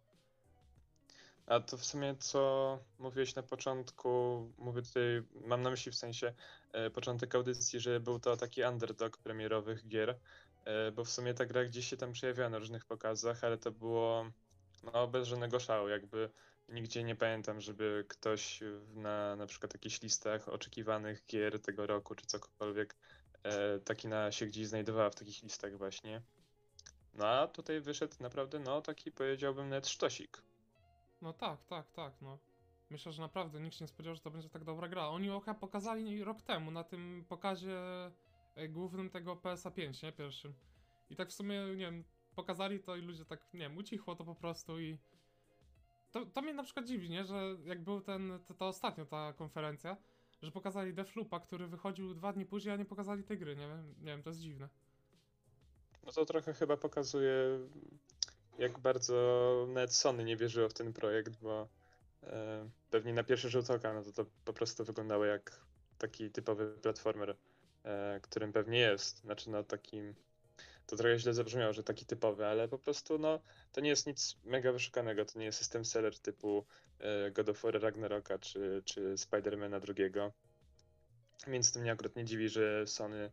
A 1.45 1.59
to 1.59 1.77
w 1.77 1.85
sumie 1.85 2.15
co 2.19 2.79
mówiłeś 2.99 3.35
na 3.35 3.43
początku, 3.43 4.09
mówię 4.57 4.81
tutaj, 4.81 5.03
mam 5.33 5.61
na 5.61 5.69
myśli 5.69 5.91
w 5.91 5.95
sensie 5.95 6.33
e, 6.71 6.89
początek 6.89 7.35
audycji, 7.35 7.79
że 7.79 7.99
był 7.99 8.19
to 8.19 8.37
taki 8.37 8.63
underdog 8.63 9.17
premierowych 9.17 9.87
gier, 9.87 10.19
e, 10.65 10.91
bo 10.91 11.03
w 11.03 11.09
sumie 11.09 11.33
ta 11.33 11.45
gra 11.45 11.65
gdzieś 11.65 11.87
się 11.87 11.97
tam 11.97 12.11
przejawiała 12.11 12.49
na 12.49 12.57
różnych 12.57 12.85
pokazach, 12.85 13.43
ale 13.43 13.57
to 13.57 13.71
było 13.71 14.25
no, 14.93 15.07
bez 15.07 15.27
żadnego 15.27 15.59
szału, 15.59 15.89
jakby 15.89 16.29
nigdzie 16.69 17.03
nie 17.03 17.15
pamiętam, 17.15 17.61
żeby 17.61 18.05
ktoś 18.07 18.59
na 18.93 19.35
na 19.35 19.45
przykład 19.45 19.73
jakichś 19.73 20.01
listach 20.01 20.49
oczekiwanych 20.49 21.25
gier 21.25 21.61
tego 21.61 21.87
roku 21.87 22.15
czy 22.15 22.25
cokolwiek 22.25 22.95
e, 23.43 23.79
taki 23.79 24.07
na 24.07 24.31
się 24.31 24.45
gdzieś 24.45 24.67
znajdowała 24.67 25.09
w 25.09 25.15
takich 25.15 25.43
listach 25.43 25.77
właśnie. 25.77 26.21
No 27.13 27.27
a 27.27 27.47
tutaj 27.47 27.81
wyszedł 27.81 28.15
naprawdę, 28.19 28.59
no 28.59 28.81
taki 28.81 29.11
powiedziałbym 29.11 29.69
nawet 29.69 29.87
sztosik. 29.87 30.41
No 31.21 31.33
tak, 31.33 31.65
tak, 31.65 31.91
tak, 31.91 32.13
no. 32.21 32.37
Myślę, 32.89 33.11
że 33.11 33.21
naprawdę 33.21 33.61
nikt 33.61 33.75
się 33.75 33.83
nie 33.83 33.87
spodziewał, 33.87 34.15
że 34.15 34.21
to 34.21 34.31
będzie 34.31 34.49
tak 34.49 34.63
dobra 34.63 34.87
gra. 34.87 35.07
Oni 35.07 35.27
chyba 35.27 35.53
pokazali 35.53 36.23
rok 36.23 36.41
temu 36.41 36.71
na 36.71 36.83
tym 36.83 37.25
pokazie 37.29 37.77
e, 38.55 38.69
głównym 38.69 39.09
tego 39.09 39.35
PSA 39.35 39.71
5, 39.71 40.01
nie? 40.01 40.11
Pierwszym. 40.11 40.53
I 41.09 41.15
tak 41.15 41.29
w 41.29 41.33
sumie, 41.33 41.61
nie 41.61 41.75
wiem, 41.75 42.03
pokazali 42.35 42.79
to 42.79 42.95
i 42.95 43.01
ludzie 43.01 43.25
tak, 43.25 43.53
nie 43.53 43.59
wiem, 43.59 43.77
ucichło 43.77 44.15
to 44.15 44.25
po 44.25 44.35
prostu 44.35 44.79
i... 44.79 44.97
To, 46.11 46.25
to 46.25 46.41
mnie 46.41 46.53
na 46.53 46.63
przykład 46.63 46.85
dziwi, 46.85 47.09
nie? 47.09 47.25
Że 47.25 47.57
jak 47.65 47.83
był 47.83 48.01
ten, 48.01 48.39
to, 48.47 48.53
to 48.53 48.67
ostatnio 48.67 49.05
ta 49.05 49.33
konferencja, 49.33 49.97
że 50.41 50.51
pokazali 50.51 50.93
Defloopa, 50.93 51.39
który 51.39 51.67
wychodził 51.67 52.13
dwa 52.13 52.33
dni 52.33 52.45
później, 52.45 52.73
a 52.73 52.77
nie 52.77 52.85
pokazali 52.85 53.23
tej 53.23 53.37
gry, 53.37 53.55
nie 53.55 53.67
wiem, 53.67 53.95
nie 53.97 54.05
wiem, 54.05 54.23
to 54.23 54.29
jest 54.29 54.39
dziwne. 54.39 54.69
No 56.05 56.11
to 56.11 56.25
trochę 56.25 56.53
chyba 56.53 56.77
pokazuje, 56.77 57.33
jak 58.57 58.79
bardzo 58.79 59.65
nawet 59.69 59.93
Sony 59.93 60.23
nie 60.23 60.37
wierzyło 60.37 60.69
w 60.69 60.73
ten 60.73 60.93
projekt, 60.93 61.37
bo 61.41 61.67
e, 62.23 62.69
pewnie 62.89 63.13
na 63.13 63.23
pierwszy 63.23 63.49
rzut 63.49 63.69
oka 63.69 63.93
no 63.93 64.03
to, 64.03 64.11
to 64.11 64.25
po 64.45 64.53
prostu 64.53 64.85
wyglądało 64.85 65.25
jak 65.25 65.61
taki 65.97 66.31
typowy 66.31 66.77
platformer, 66.81 67.35
e, 67.83 68.19
którym 68.23 68.53
pewnie 68.53 68.79
jest. 68.79 69.21
Znaczy, 69.21 69.49
no 69.49 69.63
takim. 69.63 70.15
To 70.87 70.95
trochę 70.95 71.19
źle 71.19 71.33
zabrzmiało, 71.33 71.73
że 71.73 71.83
taki 71.83 72.05
typowy, 72.05 72.45
ale 72.45 72.67
po 72.67 72.79
prostu 72.79 73.19
no 73.19 73.39
to 73.71 73.81
nie 73.81 73.89
jest 73.89 74.07
nic 74.07 74.37
mega 74.43 74.71
wyszukanego. 74.71 75.25
To 75.25 75.39
nie 75.39 75.45
jest 75.45 75.57
system 75.57 75.85
seller 75.85 76.19
typu 76.19 76.65
e, 76.99 77.31
God 77.31 77.49
of 77.49 77.61
War 77.61 77.81
Ragnaroka 77.81 78.39
czy, 78.39 78.81
czy 78.85 79.17
Spidermana 79.17 79.79
drugiego. 79.79 80.31
Więc 81.47 81.71
to 81.71 81.79
mnie 81.79 81.91
akurat 81.91 82.15
nie 82.15 82.25
dziwi, 82.25 82.49
że 82.49 82.87
Sony 82.87 83.31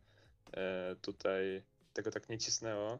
e, 0.53 0.95
tutaj 1.01 1.63
tego 1.93 2.11
tak 2.11 2.29
nie 2.29 2.37
cisnęło. 2.37 2.99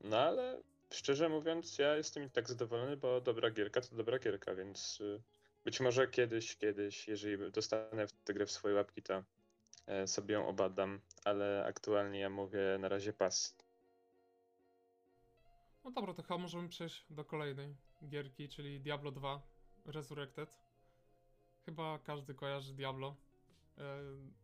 No 0.00 0.18
ale 0.18 0.62
szczerze 0.92 1.28
mówiąc, 1.28 1.78
ja 1.78 1.96
jestem 1.96 2.24
i 2.24 2.30
tak 2.30 2.48
zadowolony, 2.48 2.96
bo 2.96 3.20
dobra 3.20 3.50
gierka 3.50 3.80
to 3.80 3.96
dobra 3.96 4.18
gierka, 4.18 4.54
więc 4.54 5.00
y, 5.00 5.22
być 5.64 5.80
może 5.80 6.08
kiedyś, 6.08 6.56
kiedyś, 6.56 7.08
jeżeli 7.08 7.52
dostanę 7.52 8.06
tę 8.24 8.34
grę 8.34 8.46
w 8.46 8.50
swoje 8.50 8.74
łapki, 8.74 9.02
to 9.02 9.22
e, 9.86 10.06
sobie 10.06 10.34
ją 10.34 10.48
obadam, 10.48 11.00
ale 11.24 11.64
aktualnie 11.68 12.20
ja 12.20 12.30
mówię 12.30 12.60
na 12.80 12.88
razie 12.88 13.12
pas. 13.12 13.56
No 15.84 15.90
dobra, 15.90 16.14
to 16.14 16.22
chyba 16.22 16.38
możemy 16.38 16.68
przejść 16.68 17.06
do 17.10 17.24
kolejnej 17.24 17.76
gierki, 18.08 18.48
czyli 18.48 18.80
Diablo 18.80 19.10
2 19.12 19.42
Resurrected. 19.86 20.50
Chyba 21.64 21.98
każdy 21.98 22.34
kojarzy 22.34 22.74
Diablo. 22.74 23.16
E, 23.78 24.02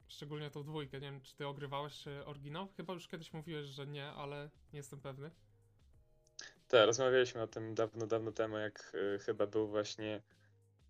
szczególnie 0.08 0.50
tą 0.50 0.64
dwójkę. 0.64 1.00
Nie 1.00 1.11
wiem, 1.11 1.20
czy 1.20 1.37
ty 1.37 1.46
ogrywałeś 1.46 2.04
oryginał? 2.26 2.68
Chyba 2.76 2.92
już 2.92 3.08
kiedyś 3.08 3.32
mówiłeś, 3.32 3.66
że 3.66 3.87
nie, 3.87 4.06
ale 4.06 4.50
nie 4.72 4.76
jestem 4.76 5.00
pewny. 5.00 5.30
Tak, 6.73 6.87
rozmawialiśmy 6.87 7.43
o 7.43 7.47
tym 7.47 7.75
dawno, 7.75 8.07
dawno 8.07 8.33
temu, 8.33 8.59
jak 8.59 8.93
y, 8.95 9.19
chyba 9.19 9.47
był 9.47 9.69
właśnie. 9.69 10.23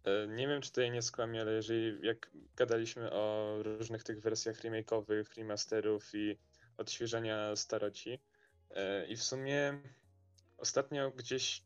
y, 0.07 0.29
nie 0.29 0.49
wiem, 0.49 0.63
czy 0.63 0.71
tutaj 0.71 0.91
nie 0.91 1.03
skłamię, 1.03 1.41
ale 1.41 1.53
jeżeli 1.53 2.07
jak 2.07 2.31
gadaliśmy 2.57 3.13
o 3.13 3.57
różnych 3.63 4.03
tych 4.03 4.21
wersjach 4.21 4.61
remake'owych, 4.61 5.37
remasterów 5.37 6.15
i 6.15 6.39
odświeżania 6.77 7.57
staroci. 7.57 8.11
y, 8.71 9.07
I 9.07 9.17
w 9.17 9.23
sumie 9.23 9.81
ostatnio 10.59 11.11
gdzieś 11.11 11.63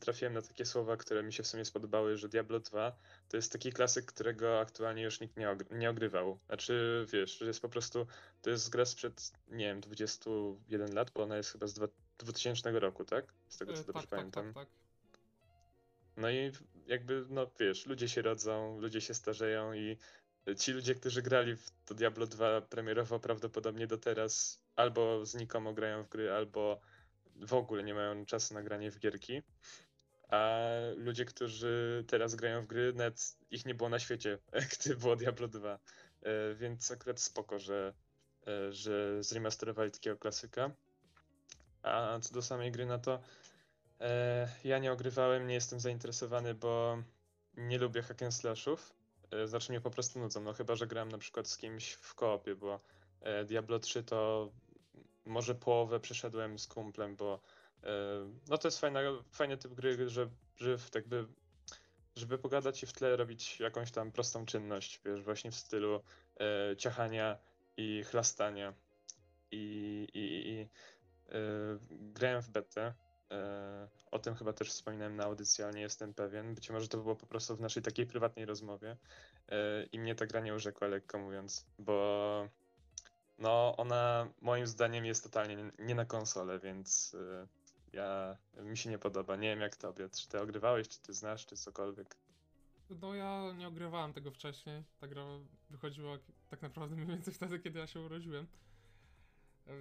trafiłem 0.00 0.34
na 0.34 0.42
takie 0.42 0.66
słowa, 0.66 0.96
które 0.96 1.22
mi 1.22 1.32
się 1.32 1.42
w 1.42 1.46
sumie 1.46 1.64
spodobały, 1.64 2.16
że 2.16 2.28
Diablo 2.28 2.60
2 2.60 2.96
to 3.28 3.36
jest 3.36 3.52
taki 3.52 3.72
klasyk, 3.72 4.06
którego 4.06 4.60
aktualnie 4.60 5.02
już 5.02 5.20
nikt 5.20 5.36
nie, 5.36 5.48
ogr- 5.48 5.76
nie 5.78 5.90
ogrywał. 5.90 6.38
Znaczy, 6.46 7.06
wiesz, 7.12 7.38
że 7.38 7.46
jest 7.46 7.60
po 7.60 7.68
prostu, 7.68 8.06
to 8.42 8.50
jest 8.50 8.70
gra 8.70 8.84
sprzed, 8.84 9.32
nie 9.48 9.64
wiem, 9.66 9.80
21 9.80 10.94
lat, 10.94 11.10
bo 11.10 11.22
ona 11.22 11.36
jest 11.36 11.52
chyba 11.52 11.66
z 11.66 11.78
2000 12.24 12.70
roku, 12.80 13.04
tak? 13.04 13.24
Z 13.48 13.58
tego 13.58 13.72
co 13.72 13.80
E, 13.80 13.84
dobrze 13.84 14.00
tak, 14.02 14.10
tak, 14.10 14.18
pamiętam. 14.18 14.54
tak, 14.54 14.66
tak. 14.66 14.80
No 16.16 16.30
i 16.30 16.52
jakby, 16.86 17.26
no 17.28 17.50
wiesz, 17.60 17.86
ludzie 17.86 18.08
się 18.08 18.22
rodzą, 18.22 18.80
ludzie 18.80 19.00
się 19.00 19.14
starzeją 19.14 19.72
i 19.72 19.96
ci 20.58 20.72
ludzie, 20.72 20.94
którzy 20.94 21.22
grali 21.22 21.56
w 21.56 21.70
to 21.84 21.94
Diablo 21.94 22.26
2 22.26 22.60
premierowo 22.60 23.20
prawdopodobnie 23.20 23.86
do 23.86 23.98
teraz 23.98 24.62
albo 24.76 25.26
znikomo 25.26 25.72
grają 25.72 26.02
w 26.04 26.08
gry, 26.08 26.32
albo 26.32 26.80
w 27.36 27.54
ogóle 27.54 27.82
nie 27.82 27.94
mają 27.94 28.26
czasu 28.26 28.54
na 28.54 28.62
granie 28.62 28.90
w 28.90 28.98
gierki. 28.98 29.42
A 30.28 30.60
ludzie, 30.96 31.24
którzy 31.24 32.04
teraz 32.08 32.34
grają 32.34 32.62
w 32.62 32.66
gry, 32.66 32.92
nawet 32.92 33.36
ich 33.50 33.66
nie 33.66 33.74
było 33.74 33.88
na 33.88 33.98
świecie, 33.98 34.38
gdy 34.72 34.96
było 34.96 35.16
Diablo 35.16 35.48
2. 35.48 35.78
E, 36.22 36.54
Więc 36.54 36.90
akurat 36.90 37.20
spoko, 37.20 37.58
że, 37.58 37.94
e, 38.46 38.72
że 38.72 39.22
zremasterowali 39.22 39.90
takiego 39.90 40.16
klasyka. 40.16 40.70
A 41.82 42.18
co 42.22 42.34
do 42.34 42.42
samej 42.42 42.72
gry, 42.72 42.86
no 42.86 42.98
to 42.98 43.20
e, 44.00 44.48
ja 44.64 44.78
nie 44.78 44.92
ogrywałem, 44.92 45.46
nie 45.46 45.54
jestem 45.54 45.80
zainteresowany, 45.80 46.54
bo 46.54 47.02
nie 47.56 47.78
lubię 47.78 48.02
hack 48.02 48.22
and 48.22 48.34
slashów. 48.34 48.94
E, 49.30 49.46
Znaczy 49.46 49.72
mnie 49.72 49.80
po 49.80 49.90
prostu 49.90 50.18
nudzą, 50.18 50.40
no 50.40 50.52
chyba, 50.52 50.74
że 50.76 50.86
gram 50.86 51.08
na 51.08 51.18
przykład 51.18 51.48
z 51.48 51.56
kimś 51.56 51.92
w 51.92 52.14
koopie, 52.14 52.54
bo 52.54 52.80
e, 53.20 53.44
Diablo 53.44 53.78
3 53.78 54.02
to 54.02 54.50
może 55.24 55.54
połowę 55.54 56.00
przeszedłem 56.00 56.58
z 56.58 56.66
kumplem, 56.66 57.16
bo 57.16 57.40
e, 57.82 57.86
no 58.48 58.58
to 58.58 58.68
jest 58.68 58.80
fajna, 58.80 59.00
fajny 59.32 59.56
typ 59.56 59.74
gry, 59.74 60.08
że, 60.08 60.30
że 60.56 60.78
w- 60.78 60.94
jakby 60.94 61.26
żeby 62.16 62.38
pogadać 62.38 62.82
i 62.82 62.86
w 62.86 62.92
tle 62.92 63.16
robić 63.16 63.60
jakąś 63.60 63.90
tam 63.90 64.12
prostą 64.12 64.46
czynność, 64.46 65.00
wiesz, 65.04 65.22
właśnie 65.22 65.50
w 65.50 65.54
stylu 65.54 66.02
e, 66.40 66.76
ciachania 66.76 67.38
i 67.76 68.04
chlastania. 68.04 68.74
I, 69.52 70.06
i, 70.14 70.48
i 70.50 70.68
grałem 71.90 72.42
w 72.42 72.50
betę. 72.50 72.94
E, 73.30 73.88
o 74.10 74.18
tym 74.18 74.34
chyba 74.34 74.52
też 74.52 74.68
wspominałem 74.70 75.16
na 75.16 75.24
audycji, 75.24 75.64
ale 75.64 75.72
nie 75.72 75.80
jestem 75.80 76.14
pewien. 76.14 76.54
Być 76.54 76.70
może 76.70 76.88
to 76.88 76.98
było 76.98 77.16
po 77.16 77.26
prostu 77.26 77.56
w 77.56 77.60
naszej 77.60 77.82
takiej 77.82 78.06
prywatnej 78.06 78.46
rozmowie. 78.46 78.96
E, 79.48 79.84
I 79.84 79.98
mnie 79.98 80.14
ta 80.14 80.26
gra 80.26 80.40
nie 80.40 80.54
urzekła, 80.54 80.88
lekko 80.88 81.18
mówiąc, 81.18 81.66
bo 81.78 82.48
no 83.38 83.74
ona 83.76 84.28
moim 84.40 84.66
zdaniem 84.66 85.04
jest 85.04 85.22
totalnie 85.24 85.72
nie- 85.78 85.94
na 85.94 86.04
konsolę, 86.04 86.58
więc 86.58 87.16
ja 87.92 88.36
mi 88.62 88.76
się 88.78 88.90
nie 88.90 88.98
podoba. 88.98 89.36
Nie 89.36 89.48
wiem 89.48 89.60
jak 89.60 89.76
tobie. 89.76 90.08
Czy 90.08 90.28
ty 90.28 90.40
ogrywałeś, 90.40 90.88
czy 90.88 91.00
ty 91.00 91.12
znasz, 91.14 91.46
czy 91.46 91.56
cokolwiek. 91.56 92.16
No 92.90 93.14
ja 93.14 93.52
nie 93.52 93.68
ogrywałem 93.68 94.12
tego 94.12 94.30
wcześniej. 94.30 94.84
Ta 95.00 95.08
gra 95.08 95.22
wychodziła 95.70 96.18
tak 96.48 96.62
naprawdę 96.62 96.96
mniej 96.96 97.08
więcej 97.08 97.34
wtedy, 97.34 97.58
kiedy 97.58 97.78
ja 97.78 97.86
się 97.86 98.00
urodziłem. 98.00 98.46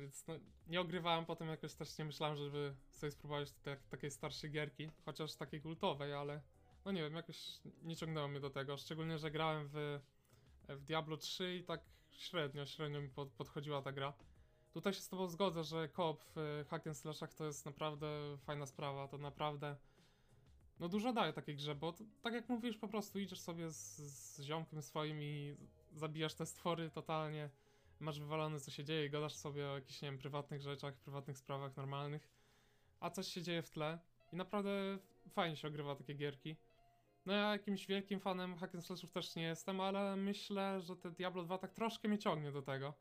Więc 0.02 0.28
no, 0.28 0.34
nie 0.68 0.82
ogrywałem, 0.82 1.26
potem 1.26 1.48
jakoś 1.48 1.74
też 1.74 1.98
nie 1.98 2.06
myślałem, 2.06 2.38
żeby 2.38 2.76
sobie 2.92 3.12
spróbować 3.12 3.52
tak, 3.52 3.88
takiej 3.88 4.12
starszej 4.12 4.52
gierki, 4.52 4.90
chociaż 5.06 5.36
takiej 5.36 5.62
kultowej, 5.62 6.14
ale 6.14 6.42
no 6.86 6.92
nie 6.92 7.02
wiem, 7.02 7.14
jakoś 7.14 7.60
nie 7.84 7.96
ciągnęło 7.96 8.28
mnie 8.28 8.40
do 8.40 8.50
tego. 8.50 8.78
Szczególnie, 8.78 9.18
że 9.18 9.32
grałem 9.32 9.70
w, 9.74 10.00
w 10.70 10.84
Diablo 10.84 11.18
3 11.18 11.56
i 11.56 11.64
tak 11.64 11.82
średnio, 12.12 12.66
średnio 12.66 13.02
mi 13.02 13.10
pod, 13.10 13.30
podchodziła 13.30 13.82
ta 13.82 13.92
gra. 13.92 14.14
Tutaj 14.72 14.94
się 14.94 15.02
z 15.02 15.10
tobą 15.10 15.28
zgodzę, 15.28 15.64
że 15.64 15.90
koop 15.90 16.24
w 16.36 16.66
hack 16.70 16.86
slashach 16.94 17.34
to 17.34 17.46
jest 17.46 17.66
naprawdę 17.66 18.38
fajna 18.38 18.66
sprawa, 18.66 19.08
to 19.08 19.18
naprawdę 19.18 19.76
no 20.80 20.90
dużo 20.90 21.14
daje 21.14 21.34
takiej 21.34 21.56
grze, 21.56 21.76
bo 21.76 21.94
to, 21.94 22.04
tak 22.22 22.34
jak 22.34 22.50
mówisz, 22.50 22.78
po 22.78 22.88
prostu 22.88 23.20
idziesz 23.20 23.40
sobie 23.40 23.70
z, 23.70 23.98
z 23.98 24.42
ziomkiem 24.42 24.82
swoim 24.82 25.24
i 25.24 25.56
zabijasz 25.96 26.34
te 26.34 26.46
stwory 26.46 26.90
totalnie, 26.90 27.50
masz 28.00 28.20
wywalone 28.20 28.60
co 28.60 28.72
się 28.72 28.84
dzieje 28.84 29.06
i 29.06 29.10
gadasz 29.10 29.36
sobie 29.36 29.70
o 29.70 29.76
jakichś, 29.76 30.02
nie 30.02 30.08
wiem, 30.08 30.18
prywatnych 30.18 30.62
rzeczach, 30.62 30.98
prywatnych 30.98 31.38
sprawach 31.38 31.78
normalnych, 31.78 32.30
a 33.00 33.10
coś 33.10 33.28
się 33.28 33.42
dzieje 33.42 33.62
w 33.62 33.70
tle 33.70 34.00
i 34.34 34.36
naprawdę 34.36 34.98
fajnie 35.30 35.56
się 35.56 35.68
ogrywa 35.68 35.96
takie 35.96 36.14
gierki. 36.14 36.56
No 37.26 37.34
ja 37.34 37.52
jakimś 37.52 37.88
wielkim 37.88 38.20
fanem 38.20 38.56
hack 38.58 38.76
and 38.76 38.86
slashów 38.86 39.12
też 39.12 39.36
nie 39.36 39.44
jestem, 39.44 39.82
ale 39.82 40.16
myślę, 40.16 40.82
że 40.82 40.96
te 40.96 41.12
Diablo 41.12 41.44
2 41.44 41.58
tak 41.58 41.74
troszkę 41.74 42.08
mnie 42.08 42.18
ciągnie 42.18 42.52
do 42.52 42.62
tego. 42.62 42.94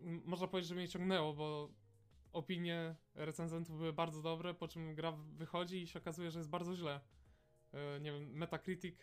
Można 0.00 0.46
powiedzieć, 0.46 0.68
że 0.68 0.74
mnie 0.74 0.88
ciągnęło, 0.88 1.34
bo 1.34 1.68
opinie 2.32 2.94
recenzentów 3.14 3.76
były 3.76 3.92
bardzo 3.92 4.22
dobre, 4.22 4.54
po 4.54 4.68
czym 4.68 4.94
gra 4.94 5.12
wychodzi 5.12 5.82
i 5.82 5.86
się 5.86 5.98
okazuje, 5.98 6.30
że 6.30 6.38
jest 6.38 6.50
bardzo 6.50 6.76
źle. 6.76 7.00
E, 7.72 8.00
Nie 8.00 8.12
wiem, 8.12 8.32
Metacritic 8.32 8.96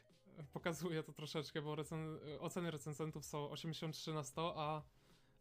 pokazuje 0.54 1.04
to 1.04 1.14
troszeczkę, 1.14 1.62
bo 1.62 1.76
recen 1.76 2.20
e, 2.36 2.40
oceny 2.40 2.72
recenzentów 2.72 3.26
są 3.26 3.50
83 3.50 4.14
na 4.14 4.24
100, 4.24 4.54
a 4.58 4.82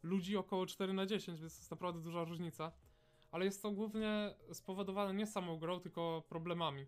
ludzi 0.03 0.37
około 0.37 0.65
4 0.65 0.93
na 0.93 1.05
10, 1.05 1.39
więc 1.39 1.57
jest 1.57 1.71
naprawdę 1.71 2.01
duża 2.01 2.23
różnica. 2.23 2.71
Ale 3.31 3.45
jest 3.45 3.61
to 3.61 3.71
głównie 3.71 4.35
spowodowane 4.53 5.13
nie 5.13 5.27
samą 5.27 5.57
grą, 5.57 5.79
tylko 5.79 6.23
problemami. 6.29 6.85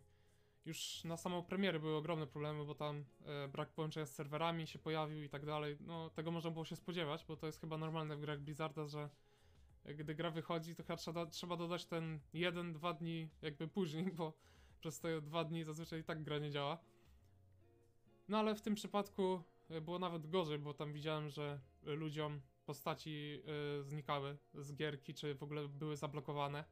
Już 0.65 1.03
na 1.03 1.17
samą 1.17 1.43
premierę 1.43 1.79
były 1.79 1.95
ogromne 1.95 2.27
problemy, 2.27 2.65
bo 2.65 2.75
tam 2.75 3.05
e, 3.25 3.47
brak 3.47 3.69
połączenia 3.69 4.05
z 4.05 4.15
serwerami 4.15 4.67
się 4.67 4.79
pojawił 4.79 5.23
i 5.23 5.29
tak 5.29 5.45
dalej. 5.45 5.77
No, 5.79 6.09
tego 6.09 6.31
można 6.31 6.51
było 6.51 6.65
się 6.65 6.75
spodziewać, 6.75 7.25
bo 7.25 7.37
to 7.37 7.45
jest 7.45 7.61
chyba 7.61 7.77
normalne 7.77 8.15
w 8.15 8.19
grach 8.19 8.39
Blizzarda, 8.39 8.85
że 8.85 9.09
gdy 9.85 10.15
gra 10.15 10.31
wychodzi, 10.31 10.75
to 10.75 10.83
chyba 10.83 11.25
trzeba, 11.25 11.57
dodać 11.57 11.85
ten 11.85 12.19
jeden, 12.33 12.73
dwa 12.73 12.93
dni 12.93 13.29
jakby 13.41 13.67
później, 13.67 14.11
bo 14.17 14.33
przez 14.79 14.99
te 14.99 15.21
dwa 15.21 15.43
dni 15.43 15.63
zazwyczaj 15.63 15.99
i 15.99 16.03
tak 16.03 16.23
gra 16.23 16.39
nie 16.39 16.51
działa. 16.51 16.77
No 18.27 18.37
ale 18.37 18.55
w 18.55 18.61
tym 18.61 18.75
przypadku 18.75 19.43
e, 19.69 19.81
było 19.81 19.99
nawet 19.99 20.27
gorzej, 20.27 20.59
bo 20.59 20.73
tam 20.73 20.93
widziałem, 20.93 21.29
że 21.29 21.59
e, 21.87 21.91
ludziom 21.91 22.41
postaci 22.65 23.41
e, 23.79 23.83
znikały 23.83 24.37
z 24.53 24.73
gierki, 24.73 25.13
czy 25.13 25.35
w 25.35 25.43
ogóle 25.43 25.67
były 25.67 25.97
zablokowane. 25.97 26.63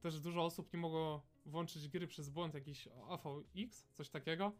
Też 0.00 0.20
dużo 0.20 0.44
osób 0.44 0.72
nie 0.72 0.78
mogło 0.78 1.22
włączyć 1.46 1.88
gry 1.88 2.06
przez 2.06 2.28
błąd 2.30 2.54
jakiś 2.54 2.88
AVX, 3.08 3.86
coś 3.92 4.10
takiego, 4.10 4.52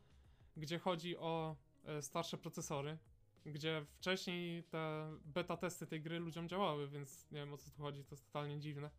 gdzie 0.56 0.78
chodzi 0.78 1.16
o 1.16 1.56
starsze 2.00 2.38
procesory, 2.38 2.98
gdzie 3.46 3.86
wcześniej 3.86 4.64
te 4.64 5.12
beta 5.24 5.56
testy 5.56 5.86
tej 5.86 6.00
gry 6.00 6.18
ludziom 6.18 6.48
działały, 6.48 6.88
więc 6.88 7.30
nie 7.30 7.38
wiem 7.38 7.54
o 7.54 7.56
co 7.56 7.70
tu 7.70 7.82
chodzi, 7.82 8.04
to 8.04 8.14
jest 8.14 8.24
totalnie 8.24 8.58
dziwne. 8.58 8.90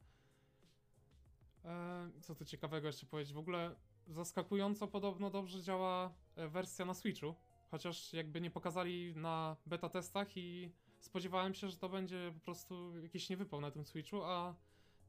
Co 2.21 2.35
tu 2.35 2.45
ciekawego 2.45 2.87
jeszcze 2.87 3.05
powiedzieć? 3.05 3.33
W 3.33 3.37
ogóle 3.37 3.75
zaskakująco 4.07 4.87
podobno 4.87 5.29
dobrze 5.29 5.61
działa 5.63 6.13
wersja 6.47 6.85
na 6.85 6.93
Switchu, 6.93 7.35
chociaż 7.71 8.13
jakby 8.13 8.41
nie 8.41 8.51
pokazali 8.51 9.15
na 9.15 9.55
beta 9.65 9.89
testach 9.89 10.37
i 10.37 10.71
spodziewałem 10.99 11.53
się, 11.53 11.69
że 11.69 11.77
to 11.77 11.89
będzie 11.89 12.31
po 12.33 12.39
prostu 12.39 12.97
jakiś 12.97 13.29
niewypał 13.29 13.61
na 13.61 13.71
tym 13.71 13.85
Switchu, 13.85 14.23
a 14.23 14.55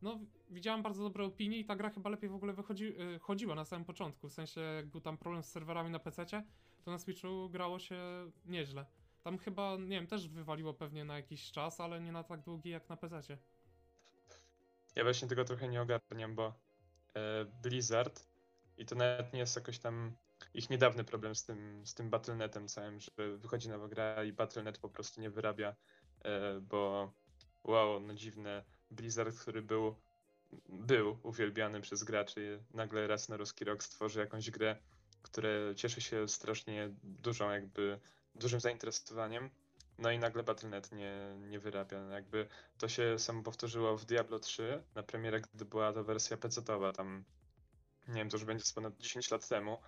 no 0.03 0.21
widziałem 0.51 0.83
bardzo 0.83 1.03
dobre 1.03 1.25
opinie 1.25 1.59
i 1.59 1.65
ta 1.65 1.77
gra 1.77 1.91
chyba 1.91 2.11
lepiej 2.11 2.31
w 2.31 2.35
ogóle 2.35 2.53
wychodzi, 2.53 2.95
e, 3.15 3.19
chodziła 3.19 3.55
na 3.55 3.65
samym 3.65 3.85
początku, 3.85 4.29
w 4.29 4.33
sensie 4.33 4.61
jak 4.61 4.87
był 4.87 5.01
tam 5.01 5.19
problem 5.19 5.43
z 5.43 5.51
serwerami 5.51 5.91
na 5.91 5.99
PC, 5.99 6.27
to 6.85 6.91
na 6.91 6.99
Switchu 6.99 7.51
grało 7.51 7.79
się 7.79 7.97
nieźle. 8.47 8.87
Tam 9.23 9.39
chyba, 9.39 9.77
nie 9.77 9.89
wiem, 9.89 10.07
też 10.07 10.29
wywaliło 10.29 10.75
pewnie 10.75 11.05
na 11.05 11.17
jakiś 11.17 11.53
czas, 11.53 11.81
ale 11.81 12.01
nie 12.01 12.13
na 12.13 12.25
tak 12.25 12.43
długi 12.43 12.71
jak 12.71 12.89
na 12.89 12.97
PC. 12.97 13.39
Ja 14.97 15.03
właśnie 15.03 15.29
tego 15.29 15.45
trochę 15.45 15.69
nie 15.69 15.83
ogarniam, 15.83 16.35
bo 16.35 16.55
e, 17.15 17.45
Blizzard 17.63 18.29
i 18.79 18.87
to 18.87 18.95
nawet 18.95 19.33
nie 19.33 19.39
jest 19.39 19.57
jakoś 19.57 19.79
tam 19.79 20.13
ich 20.55 20.71
niedawny 20.71 21.05
problem 21.05 21.35
z 21.35 21.45
tym, 21.45 21.87
z 21.87 21.95
tym 21.95 22.11
Battle.netem 22.11 22.69
całym, 22.69 23.01
że 23.01 23.11
wychodzi 23.37 23.69
nowa 23.69 23.89
gra 23.89 24.25
i 24.25 24.33
Battle.net 24.33 24.79
po 24.79 24.89
prostu 24.89 25.21
nie 25.21 25.31
wyrabia, 25.31 25.75
e, 26.25 26.61
bo 26.61 27.13
wow, 27.65 28.01
no 28.01 28.15
dziwne, 28.15 28.65
Blizzard, 28.91 29.39
który 29.39 29.63
był, 29.63 29.95
był 30.69 31.19
uwielbiany 31.23 31.81
przez 31.81 32.05
graczy, 32.05 32.65
nagle 32.75 33.07
raz 33.07 33.29
na 33.29 33.37
ruski 33.37 33.65
rok 33.65 33.85
stworzy 33.85 34.21
jakąś 34.21 34.51
grę, 34.51 34.77
która 35.23 35.49
cieszy 35.77 36.01
się 36.01 36.29
strasznie 36.29 36.91
dużą 37.03 37.51
jakby, 37.51 38.01
dużym 38.35 38.61
zainteresowaniem, 38.61 39.51
no 39.99 40.11
i 40.11 40.19
nagle 40.19 40.43
Battle.net 40.43 40.93
nie, 40.93 41.37
nie 41.39 41.59
wyrabia, 41.59 41.99
jakby 41.99 42.49
to 42.79 42.89
się 42.89 43.19
samo 43.19 43.43
powtórzyło 43.43 43.97
w 43.97 44.05
Diablo 44.05 44.39
3 44.39 44.83
na 44.95 45.03
premierę, 45.03 45.41
gdy 45.55 45.65
była 45.65 45.93
to 45.93 46.05
wersja 46.05 46.37
PC-towa, 46.37 46.93
tam 46.93 47.25
nie 48.09 48.15
wiem, 48.15 48.29
to 48.29 48.37
już 48.37 48.45
będzie 48.45 48.65
ponad 48.75 48.97
10 48.99 49.31
lat 49.31 49.49
temu. 49.49 49.79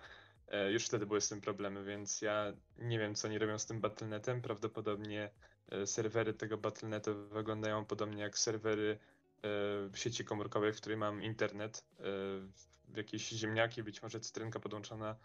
E, 0.47 0.71
już 0.71 0.85
wtedy 0.85 1.05
były 1.05 1.21
z 1.21 1.29
tym 1.29 1.41
problemy, 1.41 1.83
więc 1.83 2.21
ja 2.21 2.53
nie 2.77 2.99
wiem, 2.99 3.15
co 3.15 3.27
oni 3.27 3.39
robią 3.39 3.59
z 3.59 3.65
tym 3.65 3.81
Battle.netem. 3.81 4.41
Prawdopodobnie 4.41 5.29
e, 5.71 5.87
serwery 5.87 6.33
tego 6.33 6.57
Battle.netu 6.57 7.27
wyglądają 7.27 7.85
podobnie 7.85 8.23
jak 8.23 8.37
serwery 8.37 8.99
e, 9.43 9.97
sieci 9.97 10.25
komórkowej, 10.25 10.73
w 10.73 10.77
której 10.77 10.97
mam 10.97 11.23
internet, 11.23 11.85
w 12.87 12.97
jakieś 12.97 13.29
ziemniaki, 13.29 13.83
być 13.83 14.03
może 14.03 14.19
cytrynka 14.19 14.59
podłączona, 14.59 15.15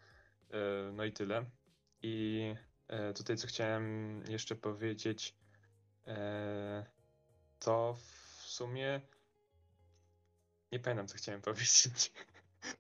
no 0.93 1.05
i 1.05 1.13
tyle. 1.13 1.45
I 2.03 2.55
tutaj, 3.15 3.37
co 3.37 3.47
chciałem 3.47 4.23
jeszcze 4.29 4.57
powiedzieć, 4.57 5.35
to 7.59 7.95
w 7.95 8.41
sumie 8.41 9.01
nie 10.73 10.79
pamiętam, 10.79 11.07
co 11.07 11.17
chciałem 11.17 11.43
powiedzieć. 11.51 12.13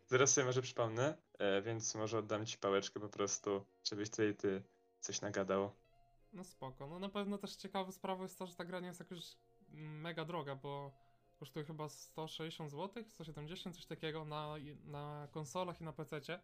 Zaraz 0.06 0.32
sobie 0.32 0.44
może 0.44 0.62
przypomnę, 0.62 1.16
więc 1.62 1.94
może 1.94 2.18
oddam 2.18 2.46
ci 2.46 2.58
pałeczkę 2.58 3.00
po 3.00 3.08
prostu, 3.08 3.64
żebyś 3.84 4.10
tutaj 4.10 4.34
ty 4.34 4.62
coś 5.00 5.20
nagadał. 5.20 5.70
No 6.32 6.44
spoko. 6.44 6.86
No 6.86 6.98
na 6.98 7.08
pewno 7.08 7.38
też 7.38 7.56
ciekawa 7.56 7.92
sprawa 7.92 8.22
jest 8.22 8.38
to, 8.38 8.46
że 8.46 8.54
ta 8.54 8.64
gra 8.64 8.80
nie 8.80 8.86
jest 8.86 9.00
jakoś 9.00 9.36
mega 9.72 10.24
droga, 10.24 10.56
bo 10.56 10.92
kosztuje 11.38 11.64
chyba 11.64 11.88
160 11.88 12.70
zł, 12.70 13.04
170, 13.08 13.76
coś 13.76 13.86
takiego 13.86 14.24
na, 14.24 14.54
na 14.84 15.28
konsolach 15.30 15.80
i 15.80 15.84
na 15.84 15.92
PC. 15.92 16.40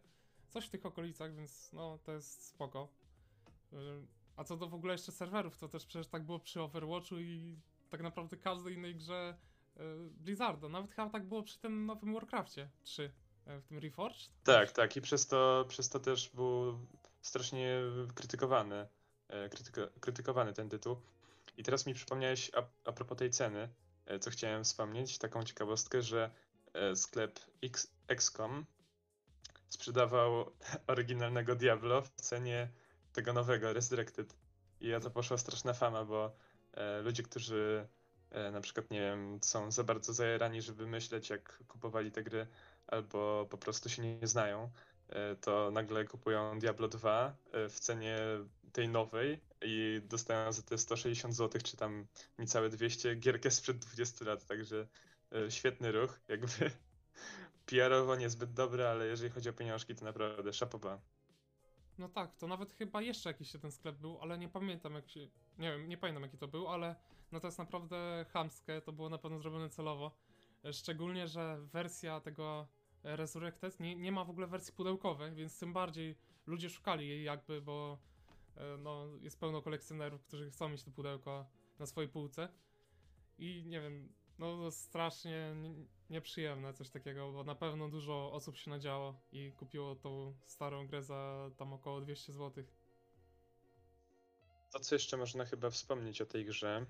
coś 0.49 0.65
w 0.65 0.69
tych 0.69 0.85
okolicach, 0.85 1.35
więc 1.35 1.73
no 1.73 1.97
to 1.97 2.11
jest 2.11 2.47
spoko. 2.47 2.87
Y, 3.73 3.77
A 4.35 4.43
co 4.43 4.57
do 4.57 4.67
w 4.67 4.73
ogóle 4.73 4.93
jeszcze 4.93 5.11
serwerów, 5.11 5.57
to 5.57 5.69
też 5.69 5.85
przecież 5.85 6.07
tak 6.07 6.23
było 6.23 6.39
przy 6.39 6.61
Overwatchu 6.61 7.19
i 7.19 7.59
tak 7.89 8.01
naprawdę 8.01 8.37
każdej 8.37 8.73
innej 8.73 8.95
grze 8.95 9.37
y, 9.77 9.81
Blizzarda. 10.09 10.69
Nawet 10.69 10.91
chyba 10.91 11.09
tak 11.09 11.27
było 11.27 11.43
przy 11.43 11.59
tym 11.59 11.85
nowym 11.85 12.13
Warcrafcie 12.13 12.69
3, 12.83 13.03
y, 13.03 13.11
w 13.45 13.63
tym 13.67 13.79
Reforged. 13.79 14.29
Tak, 14.43 14.71
tak. 14.71 14.97
I 14.97 15.01
przez 15.01 15.27
to, 15.27 15.65
przez 15.67 15.89
to 15.89 15.99
też 15.99 16.29
był 16.29 16.79
strasznie 17.21 17.81
krytykowany, 18.15 18.87
e, 19.27 19.49
krytyko, 19.49 19.81
krytykowany 19.99 20.53
ten 20.53 20.69
tytuł. 20.69 20.97
I 21.57 21.63
teraz 21.63 21.85
mi 21.85 21.93
przypomniałeś 21.93 22.51
a, 22.55 22.89
a 22.89 22.91
propos 22.91 23.17
tej 23.17 23.29
ceny, 23.29 23.69
e, 24.05 24.19
co 24.19 24.29
chciałem 24.29 24.63
wspomnieć, 24.63 25.17
taką 25.17 25.43
ciekawostkę, 25.43 26.01
że 26.01 26.31
e, 26.73 26.95
sklep 26.95 27.39
X, 27.63 27.87
XCOM 28.07 28.65
sprzedawał 29.69 30.51
oryginalnego 30.87 31.55
Diablo 31.55 32.01
w 32.01 32.09
cenie 32.09 32.69
tego 33.13 33.33
nowego 33.33 33.73
Resurrected. 33.73 34.35
I 34.79 34.93
o 34.93 34.99
to 34.99 35.11
poszła 35.11 35.37
straszna 35.37 35.73
fama, 35.73 36.05
bo 36.05 36.35
e, 36.73 37.01
ludzie, 37.01 37.23
którzy 37.23 37.87
e, 38.31 38.51
na 38.51 38.61
przykład, 38.61 38.91
nie 38.91 38.99
wiem, 38.99 39.39
są 39.41 39.71
za 39.71 39.83
bardzo 39.83 40.13
zajarani, 40.13 40.61
żeby 40.61 40.87
myśleć, 40.87 41.29
jak 41.29 41.63
kupowali 41.67 42.11
te 42.11 42.23
gry, 42.23 42.47
albo 42.87 43.47
po 43.49 43.57
prostu 43.57 43.89
się 43.89 44.01
nie 44.01 44.27
znają, 44.27 44.69
e, 45.09 45.35
to 45.35 45.71
nagle 45.71 46.05
kupują 46.05 46.59
Diablo 46.59 46.87
2 46.87 47.35
e, 47.51 47.69
w 47.69 47.79
cenie 47.79 48.17
tej 48.71 48.89
nowej 48.89 49.39
i 49.61 50.01
dostają 50.03 50.53
za 50.53 50.61
te 50.61 50.77
160 50.77 51.35
zł, 51.35 51.61
czy 51.61 51.77
tam 51.77 52.07
niecałe 52.39 52.69
200 52.69 53.15
gierkę 53.15 53.51
sprzed 53.51 53.77
20 53.77 54.25
lat, 54.25 54.45
także 54.45 54.87
e, 55.31 55.51
świetny 55.51 55.91
ruch, 55.91 56.19
jakby 56.27 56.71
PR-owo 57.65 58.15
niezbyt 58.15 58.53
dobry, 58.53 58.85
ale 58.85 59.07
jeżeli 59.07 59.29
chodzi 59.29 59.49
o 59.49 59.53
pieniążki, 59.53 59.95
to 59.95 60.05
naprawdę 60.05 60.53
szapoba. 60.53 60.99
No 61.97 62.09
tak, 62.09 62.35
to 62.35 62.47
nawet 62.47 62.73
chyba 62.73 63.01
jeszcze 63.01 63.29
jakiś 63.29 63.51
ten 63.51 63.71
sklep 63.71 63.95
był, 63.95 64.17
ale 64.21 64.37
nie 64.37 64.49
pamiętam 64.49 64.93
jak 64.93 65.09
się. 65.09 65.19
Nie 65.57 65.71
wiem, 65.71 65.89
nie 65.89 65.97
pamiętam 65.97 66.23
jaki 66.23 66.37
to 66.37 66.47
był, 66.47 66.67
ale 66.67 66.95
no 67.31 67.39
to 67.39 67.47
jest 67.47 67.57
naprawdę 67.57 68.25
chamskie, 68.33 68.81
to 68.81 68.91
było 68.91 69.09
na 69.09 69.17
pewno 69.17 69.39
zrobione 69.39 69.69
celowo. 69.69 70.11
Szczególnie, 70.71 71.27
że 71.27 71.57
wersja 71.71 72.19
tego 72.19 72.67
Resurrected 73.03 73.79
nie, 73.79 73.95
nie 73.95 74.11
ma 74.11 74.23
w 74.25 74.29
ogóle 74.29 74.47
wersji 74.47 74.73
pudełkowej, 74.73 75.35
więc 75.35 75.59
tym 75.59 75.73
bardziej 75.73 76.15
ludzie 76.45 76.69
szukali 76.69 77.07
jej 77.07 77.23
jakby, 77.23 77.61
bo 77.61 77.97
e, 78.57 78.77
no, 78.77 79.07
jest 79.21 79.39
pełno 79.39 79.61
kolekcjonerów, 79.61 80.23
którzy 80.23 80.51
chcą 80.51 80.69
mieć 80.69 80.83
to 80.83 80.91
pudełko 80.91 81.45
na 81.79 81.85
swojej 81.85 82.09
półce. 82.09 82.49
I 83.37 83.63
nie 83.65 83.81
wiem, 83.81 84.13
no 84.39 84.71
strasznie 84.71 85.53
nie- 85.55 85.85
nieprzyjemne 86.09 86.73
coś 86.73 86.89
takiego, 86.89 87.31
bo 87.31 87.43
na 87.43 87.55
pewno 87.55 87.89
dużo 87.89 88.31
osób 88.33 88.57
się 88.57 88.69
nadziało 88.71 89.21
i 89.31 89.51
kupiło 89.51 89.95
tą 89.95 90.35
starą 90.45 90.87
grę 90.87 91.03
za 91.03 91.51
tam 91.57 91.73
około 91.73 92.01
200 92.01 92.33
zł. 92.33 92.63
To, 94.71 94.79
co 94.79 94.95
jeszcze 94.95 95.17
można 95.17 95.45
chyba 95.45 95.69
wspomnieć 95.69 96.21
o 96.21 96.25
tej 96.25 96.45
grze, 96.45 96.85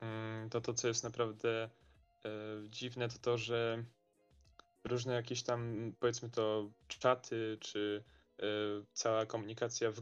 mm, 0.00 0.50
to 0.50 0.60
to, 0.60 0.74
co 0.74 0.88
jest 0.88 1.04
naprawdę 1.04 1.70
dziwne, 2.68 3.08
to 3.08 3.18
to, 3.18 3.38
że 3.38 3.84
różne 4.84 5.14
jakieś 5.14 5.42
tam, 5.42 5.92
powiedzmy 6.00 6.30
to, 6.30 6.70
czaty, 6.88 7.58
czy 7.60 8.04
e, 8.38 8.44
cała 8.92 9.26
komunikacja 9.26 9.90
w, 9.90 10.00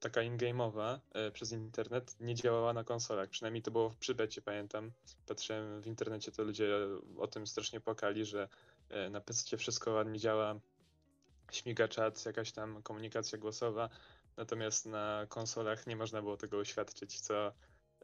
taka 0.00 0.22
in-game'owa 0.22 0.98
e, 1.14 1.30
przez 1.30 1.52
internet 1.52 2.16
nie 2.20 2.34
działała 2.34 2.72
na 2.72 2.84
konsolach. 2.84 3.28
Przynajmniej 3.28 3.62
to 3.62 3.70
było 3.70 3.94
przy 4.00 4.14
becie, 4.14 4.42
pamiętam. 4.42 4.92
Patrzyłem 5.26 5.82
w 5.82 5.86
internecie, 5.86 6.32
to 6.32 6.44
ludzie 6.44 6.68
o 7.18 7.26
tym 7.26 7.46
strasznie 7.46 7.80
płakali, 7.80 8.24
że 8.24 8.48
e, 8.88 9.10
na 9.10 9.20
PC 9.20 9.56
wszystko 9.56 9.90
ładnie 9.90 10.18
działa, 10.18 10.60
śmiga 11.52 11.88
czat, 11.88 12.26
jakaś 12.26 12.52
tam 12.52 12.82
komunikacja 12.82 13.38
głosowa, 13.38 13.90
Natomiast 14.36 14.86
na 14.86 15.26
konsolach 15.28 15.86
nie 15.86 15.96
można 15.96 16.22
było 16.22 16.36
tego 16.36 16.58
uświadczyć, 16.58 17.20
co 17.20 17.52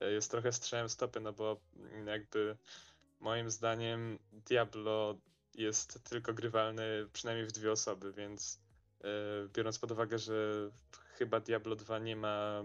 e, 0.00 0.12
jest 0.12 0.30
trochę 0.30 0.52
strzałem 0.52 0.88
w 0.88 0.92
stopy, 0.92 1.20
no 1.20 1.32
bo 1.32 1.60
mm, 1.76 2.06
jakby 2.06 2.56
moim 3.22 3.50
zdaniem 3.50 4.18
Diablo 4.32 5.18
jest 5.54 6.04
tylko 6.04 6.34
grywalny 6.34 6.82
przynajmniej 7.12 7.46
w 7.46 7.52
dwie 7.52 7.72
osoby, 7.72 8.12
więc 8.12 8.60
e, 9.00 9.08
biorąc 9.48 9.78
pod 9.78 9.90
uwagę, 9.90 10.18
że 10.18 10.34
chyba 11.18 11.40
Diablo 11.40 11.76
2 11.76 11.98
nie 11.98 12.16
ma 12.16 12.62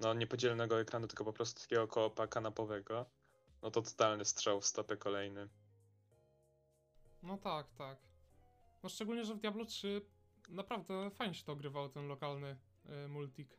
no 0.00 0.14
niepodzielnego 0.14 0.80
ekranu, 0.80 1.06
tylko 1.06 1.24
po 1.24 1.32
prostu 1.32 1.62
takiego 1.62 1.88
koopa 1.88 2.26
kanapowego, 2.26 3.06
no 3.62 3.70
to 3.70 3.82
totalny 3.82 4.24
strzał 4.24 4.60
w 4.60 4.66
stopę 4.66 4.96
kolejny. 4.96 5.48
No 7.22 7.38
tak, 7.38 7.66
tak. 7.78 7.98
No 8.82 8.88
szczególnie, 8.88 9.24
że 9.24 9.34
w 9.34 9.40
Diablo 9.40 9.64
3 9.64 10.02
naprawdę 10.48 11.10
fajnie 11.10 11.34
się 11.34 11.44
to 11.44 11.52
ogrywało, 11.52 11.88
ten 11.88 12.06
lokalny 12.06 12.56
y, 13.04 13.08
multik. 13.08 13.58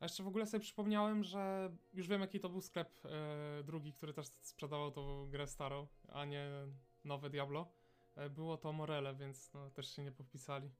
A 0.00 0.04
jeszcze 0.04 0.22
w 0.22 0.26
ogóle 0.28 0.46
sobie 0.46 0.60
przypomniałem, 0.60 1.24
że 1.24 1.70
już 1.92 2.08
wiem 2.08 2.20
jaki 2.20 2.40
to 2.40 2.48
był 2.48 2.60
sklep 2.60 2.90
y, 3.60 3.64
drugi, 3.64 3.92
który 3.92 4.12
też 4.12 4.26
sprzedawał 4.42 4.90
tą 4.90 5.30
grę 5.30 5.46
starą, 5.46 5.86
a 6.08 6.24
nie 6.24 6.48
nowe 7.04 7.30
Diablo. 7.30 7.72
Y, 8.26 8.30
było 8.30 8.56
to 8.56 8.72
Morele, 8.72 9.14
więc 9.14 9.52
no, 9.52 9.70
też 9.70 9.96
się 9.96 10.02
nie 10.02 10.12
podpisali. 10.12 10.70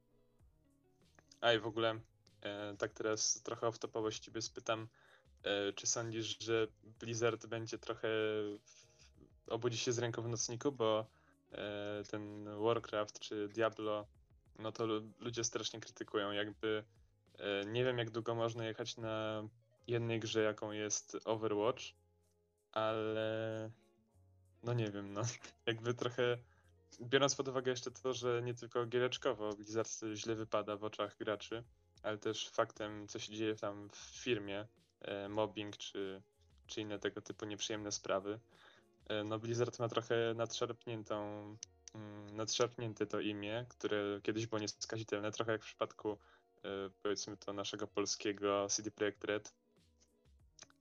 A 1.41 1.53
i 1.53 1.59
w 1.59 1.67
ogóle, 1.67 1.99
e, 2.41 2.75
tak 2.77 2.93
teraz 2.93 3.41
trochę 3.43 3.67
off-topowo 3.67 4.19
ciebie 4.19 4.41
spytam, 4.41 4.87
e, 5.43 5.73
czy 5.73 5.87
sądzisz, 5.87 6.37
że 6.39 6.67
Blizzard 6.99 7.45
będzie 7.47 7.77
trochę 7.77 8.07
w, 8.63 8.87
obudzi 9.49 9.77
się 9.77 9.91
z 9.91 9.99
ręką 9.99 10.21
w 10.21 10.27
nocniku, 10.27 10.71
bo 10.71 11.05
e, 11.51 12.03
ten 12.11 12.45
Warcraft 12.59 13.19
czy 13.19 13.47
Diablo, 13.47 14.07
no 14.59 14.71
to 14.71 14.85
lu- 14.85 15.13
ludzie 15.19 15.43
strasznie 15.43 15.79
krytykują, 15.79 16.31
jakby 16.31 16.67
e, 16.67 16.96
nie 17.65 17.85
wiem 17.85 17.97
jak 17.97 18.09
długo 18.09 18.35
można 18.35 18.65
jechać 18.65 18.97
na 18.97 19.43
jednej 19.87 20.19
grze, 20.19 20.41
jaką 20.41 20.71
jest 20.71 21.17
Overwatch, 21.25 21.83
ale 22.71 23.71
no 24.63 24.73
nie 24.73 24.91
wiem, 24.91 25.13
no. 25.13 25.21
Jakby 25.65 25.93
trochę 25.93 26.37
biorąc 27.01 27.35
pod 27.35 27.47
uwagę 27.47 27.71
jeszcze 27.71 27.91
to, 27.91 28.13
że 28.13 28.41
nie 28.43 28.53
tylko 28.53 28.85
giereczkowo 28.85 29.53
Blizzard 29.53 29.89
źle 30.13 30.35
wypada 30.35 30.77
w 30.77 30.83
oczach 30.83 31.17
graczy, 31.17 31.63
ale 32.03 32.17
też 32.17 32.49
faktem, 32.49 33.07
co 33.07 33.19
się 33.19 33.33
dzieje 33.33 33.55
tam 33.55 33.89
w 33.89 33.97
firmie, 33.97 34.67
e, 35.01 35.29
mobbing 35.29 35.77
czy, 35.77 36.21
czy 36.67 36.81
inne 36.81 36.99
tego 36.99 37.21
typu 37.21 37.45
nieprzyjemne 37.45 37.91
sprawy, 37.91 38.39
e, 39.07 39.23
no 39.23 39.39
Blizzard 39.39 39.79
ma 39.79 39.89
trochę 39.89 40.33
nadszarpniętą, 40.35 41.43
mm, 41.95 42.35
nadszarpnięte 42.35 43.05
to 43.05 43.19
imię, 43.19 43.65
które 43.69 44.19
kiedyś 44.23 44.47
było 44.47 44.59
nieskazitelne, 44.59 45.31
trochę 45.31 45.51
jak 45.51 45.61
w 45.61 45.65
przypadku 45.65 46.11
e, 46.11 46.17
powiedzmy 47.03 47.37
to 47.37 47.53
naszego 47.53 47.87
polskiego 47.87 48.67
CD 48.69 48.91
Projekt 48.91 49.23
Red. 49.23 49.53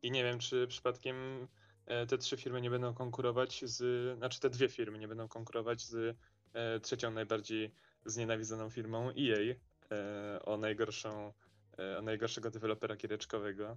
I 0.03 0.11
nie 0.11 0.25
wiem, 0.25 0.39
czy 0.39 0.67
przypadkiem 0.67 1.49
e, 1.87 2.07
te 2.07 2.19
trzy 2.19 2.37
firmy 2.37 2.61
nie 2.61 2.71
będą 2.71 2.95
konkurować 2.95 3.65
z, 3.65 4.19
znaczy 4.19 4.41
te 4.41 4.51
dwie 4.51 4.69
firmy 4.69 4.99
nie 4.99 5.09
będą 5.09 5.29
konkurować 5.29 5.81
z 5.81 6.17
e, 6.53 6.81
trzecią 6.81 7.11
najbardziej 7.11 7.75
znienawidzoną 8.05 8.71
firmą 8.71 9.11
EA 9.11 9.55
e, 9.91 10.43
o 10.43 10.57
najgorszą, 10.57 11.33
e, 11.79 11.99
o 11.99 12.03
najgorszego 12.03 12.51
dewelopera 12.51 12.97
giereczkowego. 12.97 13.77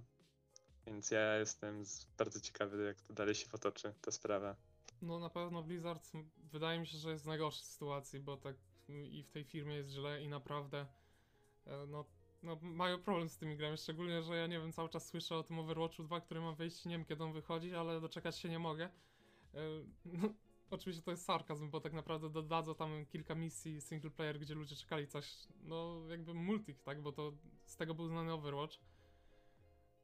Więc 0.86 1.10
ja 1.10 1.36
jestem 1.36 1.84
bardzo 2.18 2.40
ciekawy, 2.40 2.84
jak 2.84 3.00
to 3.00 3.12
dalej 3.12 3.34
się 3.34 3.48
potoczy, 3.48 3.94
ta 4.00 4.10
sprawa. 4.10 4.56
No 5.02 5.18
na 5.18 5.30
pewno 5.30 5.62
Blizzard 5.62 6.10
wydaje 6.36 6.80
mi 6.80 6.86
się, 6.86 6.98
że 6.98 7.10
jest 7.10 7.24
w 7.24 7.26
najgorszej 7.26 7.64
sytuacji, 7.64 8.20
bo 8.20 8.36
tak 8.36 8.56
m, 8.88 9.06
i 9.06 9.22
w 9.22 9.30
tej 9.30 9.44
firmie 9.44 9.74
jest 9.74 9.90
źle 9.90 10.22
i 10.22 10.28
naprawdę 10.28 10.78
e, 10.80 10.86
no, 11.88 12.04
no 12.42 12.58
mają 12.62 12.98
problem 12.98 13.28
z 13.28 13.38
tymi 13.38 13.56
grami, 13.56 13.76
szczególnie, 13.76 14.22
że 14.22 14.36
ja 14.36 14.46
nie 14.46 14.60
wiem, 14.60 14.72
cały 14.72 14.88
czas 14.88 15.06
słyszę 15.06 15.36
o 15.36 15.42
tym 15.42 15.58
Overwatchu 15.58 16.02
2, 16.02 16.20
który 16.20 16.40
ma 16.40 16.52
wyjść, 16.52 16.84
nie 16.84 16.98
wiem 16.98 17.04
kiedy 17.04 17.24
on 17.24 17.32
wychodzi, 17.32 17.74
ale 17.74 18.00
doczekać 18.00 18.38
się 18.38 18.48
nie 18.48 18.58
mogę. 18.58 18.84
E, 19.54 19.58
No, 20.04 20.28
oczywiście 20.70 21.02
to 21.02 21.10
jest 21.10 21.24
sarkazm, 21.24 21.70
bo 21.70 21.80
tak 21.80 21.92
naprawdę 21.92 22.30
dodadzą 22.30 22.74
tam 22.74 23.06
kilka 23.06 23.34
misji 23.34 23.80
single 23.80 24.10
player, 24.10 24.38
gdzie 24.38 24.54
ludzie 24.54 24.76
czekali 24.76 25.06
coś, 25.06 25.46
no 25.62 26.02
jakby 26.08 26.34
multik, 26.34 26.82
tak, 26.82 27.02
bo 27.02 27.12
to 27.12 27.32
z 27.64 27.76
tego 27.76 27.94
był 27.94 28.08
znany 28.08 28.32
Overwatch. 28.32 28.78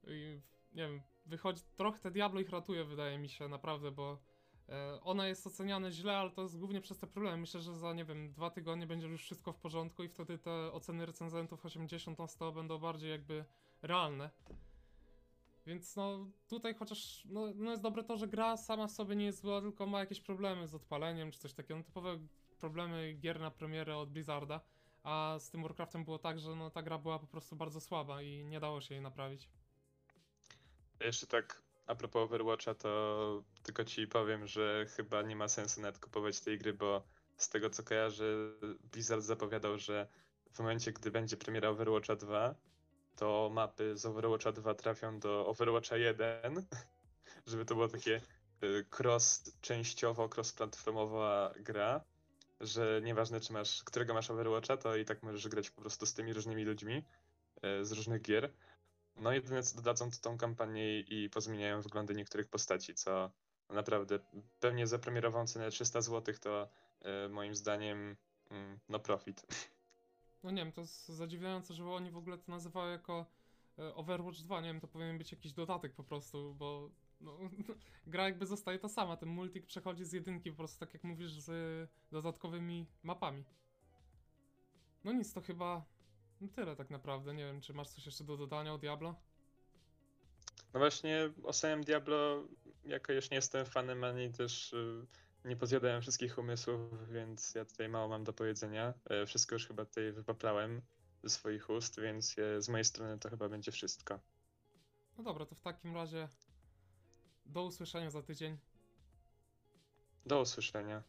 I 0.06 0.40
nie 0.72 0.82
wiem, 0.82 1.02
wychodzi, 1.26 1.62
trochę 1.76 1.98
te 1.98 2.10
Diablo 2.10 2.40
ich 2.40 2.50
ratuje, 2.50 2.84
wydaje 2.84 3.18
mi 3.18 3.28
się, 3.28 3.48
naprawdę, 3.48 3.90
bo 3.90 4.18
E, 4.18 4.35
Ona 5.02 5.26
jest 5.28 5.46
oceniane 5.46 5.92
źle, 5.92 6.16
ale 6.16 6.30
to 6.30 6.42
jest 6.42 6.58
głównie 6.58 6.80
przez 6.80 6.98
te 6.98 7.06
problemy. 7.06 7.36
Myślę, 7.36 7.60
że 7.60 7.74
za, 7.74 7.92
nie 7.92 8.04
wiem, 8.04 8.32
dwa 8.32 8.50
tygodnie 8.50 8.86
będzie 8.86 9.06
już 9.06 9.22
wszystko 9.22 9.52
w 9.52 9.58
porządku 9.58 10.04
i 10.04 10.08
wtedy 10.08 10.38
te 10.38 10.72
oceny 10.72 11.06
recenzentów 11.06 11.66
80 11.66 12.18
na 12.18 12.26
100 12.26 12.52
będą 12.52 12.78
bardziej 12.78 13.10
jakby 13.10 13.44
realne. 13.82 14.30
Więc 15.66 15.96
no, 15.96 16.26
tutaj 16.48 16.74
chociaż, 16.74 17.24
no, 17.24 17.40
no 17.54 17.70
jest 17.70 17.82
dobre 17.82 18.04
to, 18.04 18.16
że 18.16 18.28
gra 18.28 18.56
sama 18.56 18.86
w 18.86 18.92
sobie 18.92 19.16
nie 19.16 19.24
jest 19.24 19.40
zła, 19.40 19.60
tylko 19.60 19.86
ma 19.86 20.00
jakieś 20.00 20.20
problemy 20.20 20.68
z 20.68 20.74
odpaleniem 20.74 21.30
czy 21.30 21.38
coś 21.38 21.52
takiego. 21.52 21.78
No, 21.78 21.84
typowe 21.84 22.18
problemy 22.58 23.12
gier 23.12 23.40
na 23.40 23.50
premierę 23.50 23.96
od 23.96 24.10
Blizzarda. 24.10 24.60
A 25.02 25.36
z 25.38 25.50
tym 25.50 25.62
Warcraftem 25.62 26.04
było 26.04 26.18
tak, 26.18 26.40
że 26.40 26.56
no, 26.56 26.70
ta 26.70 26.82
gra 26.82 26.98
była 26.98 27.18
po 27.18 27.26
prostu 27.26 27.56
bardzo 27.56 27.80
słaba 27.80 28.22
i 28.22 28.44
nie 28.44 28.60
dało 28.60 28.80
się 28.80 28.94
jej 28.94 29.02
naprawić. 29.02 29.48
Jeszcze 31.00 31.26
tak 31.26 31.65
a 31.86 31.94
propos 31.94 32.22
Overwatcha, 32.22 32.74
to 32.74 33.42
tylko 33.62 33.84
ci 33.84 34.06
powiem, 34.06 34.46
że 34.46 34.86
chyba 34.96 35.22
nie 35.22 35.36
ma 35.36 35.48
sensu 35.48 35.80
nawet 35.80 35.98
kupować 35.98 36.40
tej 36.40 36.58
gry, 36.58 36.74
bo 36.74 37.02
z 37.36 37.48
tego 37.48 37.70
co 37.70 37.82
kojarzę, 37.82 38.24
Blizzard 38.92 39.22
zapowiadał, 39.22 39.78
że 39.78 40.08
w 40.52 40.58
momencie, 40.58 40.92
gdy 40.92 41.10
będzie 41.10 41.36
premiera 41.36 41.68
Overwatcha 41.68 42.16
2, 42.16 42.54
to 43.16 43.50
mapy 43.52 43.96
z 43.96 44.06
Overwatcha 44.06 44.52
2 44.52 44.74
trafią 44.74 45.18
do 45.18 45.46
Overwatcha 45.46 45.96
1, 45.96 46.66
żeby 47.46 47.64
to 47.64 47.74
było 47.74 47.88
takie 47.88 48.20
y, 48.62 48.86
cross, 48.98 49.52
częściowo 49.60 50.28
cross-platformowa 50.28 51.54
gra, 51.60 52.04
że 52.60 53.00
nieważne 53.04 53.40
czy 53.40 53.52
masz, 53.52 53.84
którego 53.84 54.14
masz 54.14 54.30
Overwatcha, 54.30 54.76
to 54.76 54.96
i 54.96 55.04
tak 55.04 55.22
możesz 55.22 55.48
grać 55.48 55.70
po 55.70 55.80
prostu 55.80 56.06
z 56.06 56.14
tymi 56.14 56.32
różnymi 56.32 56.64
ludźmi 56.64 57.04
y, 57.80 57.84
z 57.84 57.92
różnych 57.92 58.22
gier. 58.22 58.52
No 59.16 59.32
jedyne 59.32 59.62
co 59.62 59.76
dodadzą 59.76 60.10
to 60.10 60.16
tą 60.20 60.38
kampanię 60.38 61.00
i 61.00 61.30
pozmieniają 61.30 61.82
wyglądy 61.82 62.14
niektórych 62.14 62.48
postaci, 62.48 62.94
co 62.94 63.30
naprawdę 63.70 64.18
pewnie 64.60 64.86
za 64.86 64.98
premierową 64.98 65.46
cenę 65.46 65.70
300 65.70 66.00
zł 66.00 66.34
to 66.40 66.68
y, 67.26 67.28
moim 67.28 67.54
zdaniem 67.54 68.16
mm, 68.50 68.78
no 68.88 68.98
profit. 68.98 69.46
No 70.42 70.50
nie 70.50 70.64
wiem, 70.64 70.72
to 70.72 70.80
jest 70.80 71.08
zadziwiające, 71.08 71.74
że 71.74 71.90
oni 71.90 72.10
w 72.10 72.16
ogóle 72.16 72.38
to 72.38 72.52
nazywają 72.52 72.90
jako 72.90 73.26
e, 73.78 73.94
Overwatch 73.94 74.38
2. 74.38 74.60
Nie 74.60 74.68
wiem, 74.68 74.80
to 74.80 74.88
powinien 74.88 75.18
być 75.18 75.32
jakiś 75.32 75.52
dodatek 75.52 75.94
po 75.94 76.04
prostu, 76.04 76.54
bo 76.54 76.90
no, 77.20 77.38
gra 78.06 78.24
jakby 78.24 78.46
zostaje 78.46 78.78
ta 78.78 78.88
sama. 78.88 79.16
Ten 79.16 79.28
multik 79.28 79.66
przechodzi 79.66 80.04
z 80.04 80.12
jedynki 80.12 80.50
po 80.50 80.56
prostu, 80.56 80.80
tak 80.80 80.94
jak 80.94 81.04
mówisz, 81.04 81.32
z 81.32 81.50
dodatkowymi 82.12 82.86
mapami. 83.02 83.44
No 85.04 85.12
nic, 85.12 85.32
to 85.32 85.40
chyba 85.40 85.84
no 86.40 86.48
tyle 86.48 86.76
tak 86.76 86.90
naprawdę. 86.90 87.34
Nie 87.34 87.44
wiem, 87.44 87.60
czy 87.60 87.72
masz 87.74 87.88
coś 87.88 88.06
jeszcze 88.06 88.24
do 88.24 88.36
dodania 88.36 88.74
o 88.74 88.78
Diablo? 88.78 89.14
No 90.74 90.80
właśnie 90.80 91.30
o 91.42 91.52
samym 91.52 91.84
Diablo, 91.84 92.44
jako 92.84 93.12
już 93.12 93.30
nie 93.30 93.36
jestem 93.36 93.66
fanem, 93.66 94.04
ani 94.04 94.32
też 94.32 94.72
y, 94.72 95.06
nie 95.44 95.56
pozjadałem 95.56 96.02
wszystkich 96.02 96.38
umysłów, 96.38 97.08
więc 97.12 97.54
ja 97.54 97.64
tutaj 97.64 97.88
mało 97.88 98.08
mam 98.08 98.24
do 98.24 98.32
powiedzenia. 98.32 98.94
E, 99.10 99.26
Wszystko 99.26 99.54
już 99.54 99.66
chyba 99.66 99.84
tutaj 99.84 100.12
wypaplałem 100.12 100.82
ze 101.22 101.30
swoich 101.30 101.70
ust, 101.70 102.00
więc 102.00 102.36
z 102.58 102.68
mojej 102.68 102.84
strony 102.84 103.18
to 103.18 103.30
chyba 103.30 103.48
będzie 103.48 103.72
wszystko. 103.72 104.20
No 105.18 105.24
dobra, 105.24 105.46
to 105.46 105.54
w 105.54 105.60
takim 105.60 105.94
razie 105.94 106.28
do 107.46 107.64
usłyszenia 107.64 108.10
za 108.10 108.22
tydzień. 108.22 108.58
Do 110.26 110.40
usłyszenia. 110.40 111.02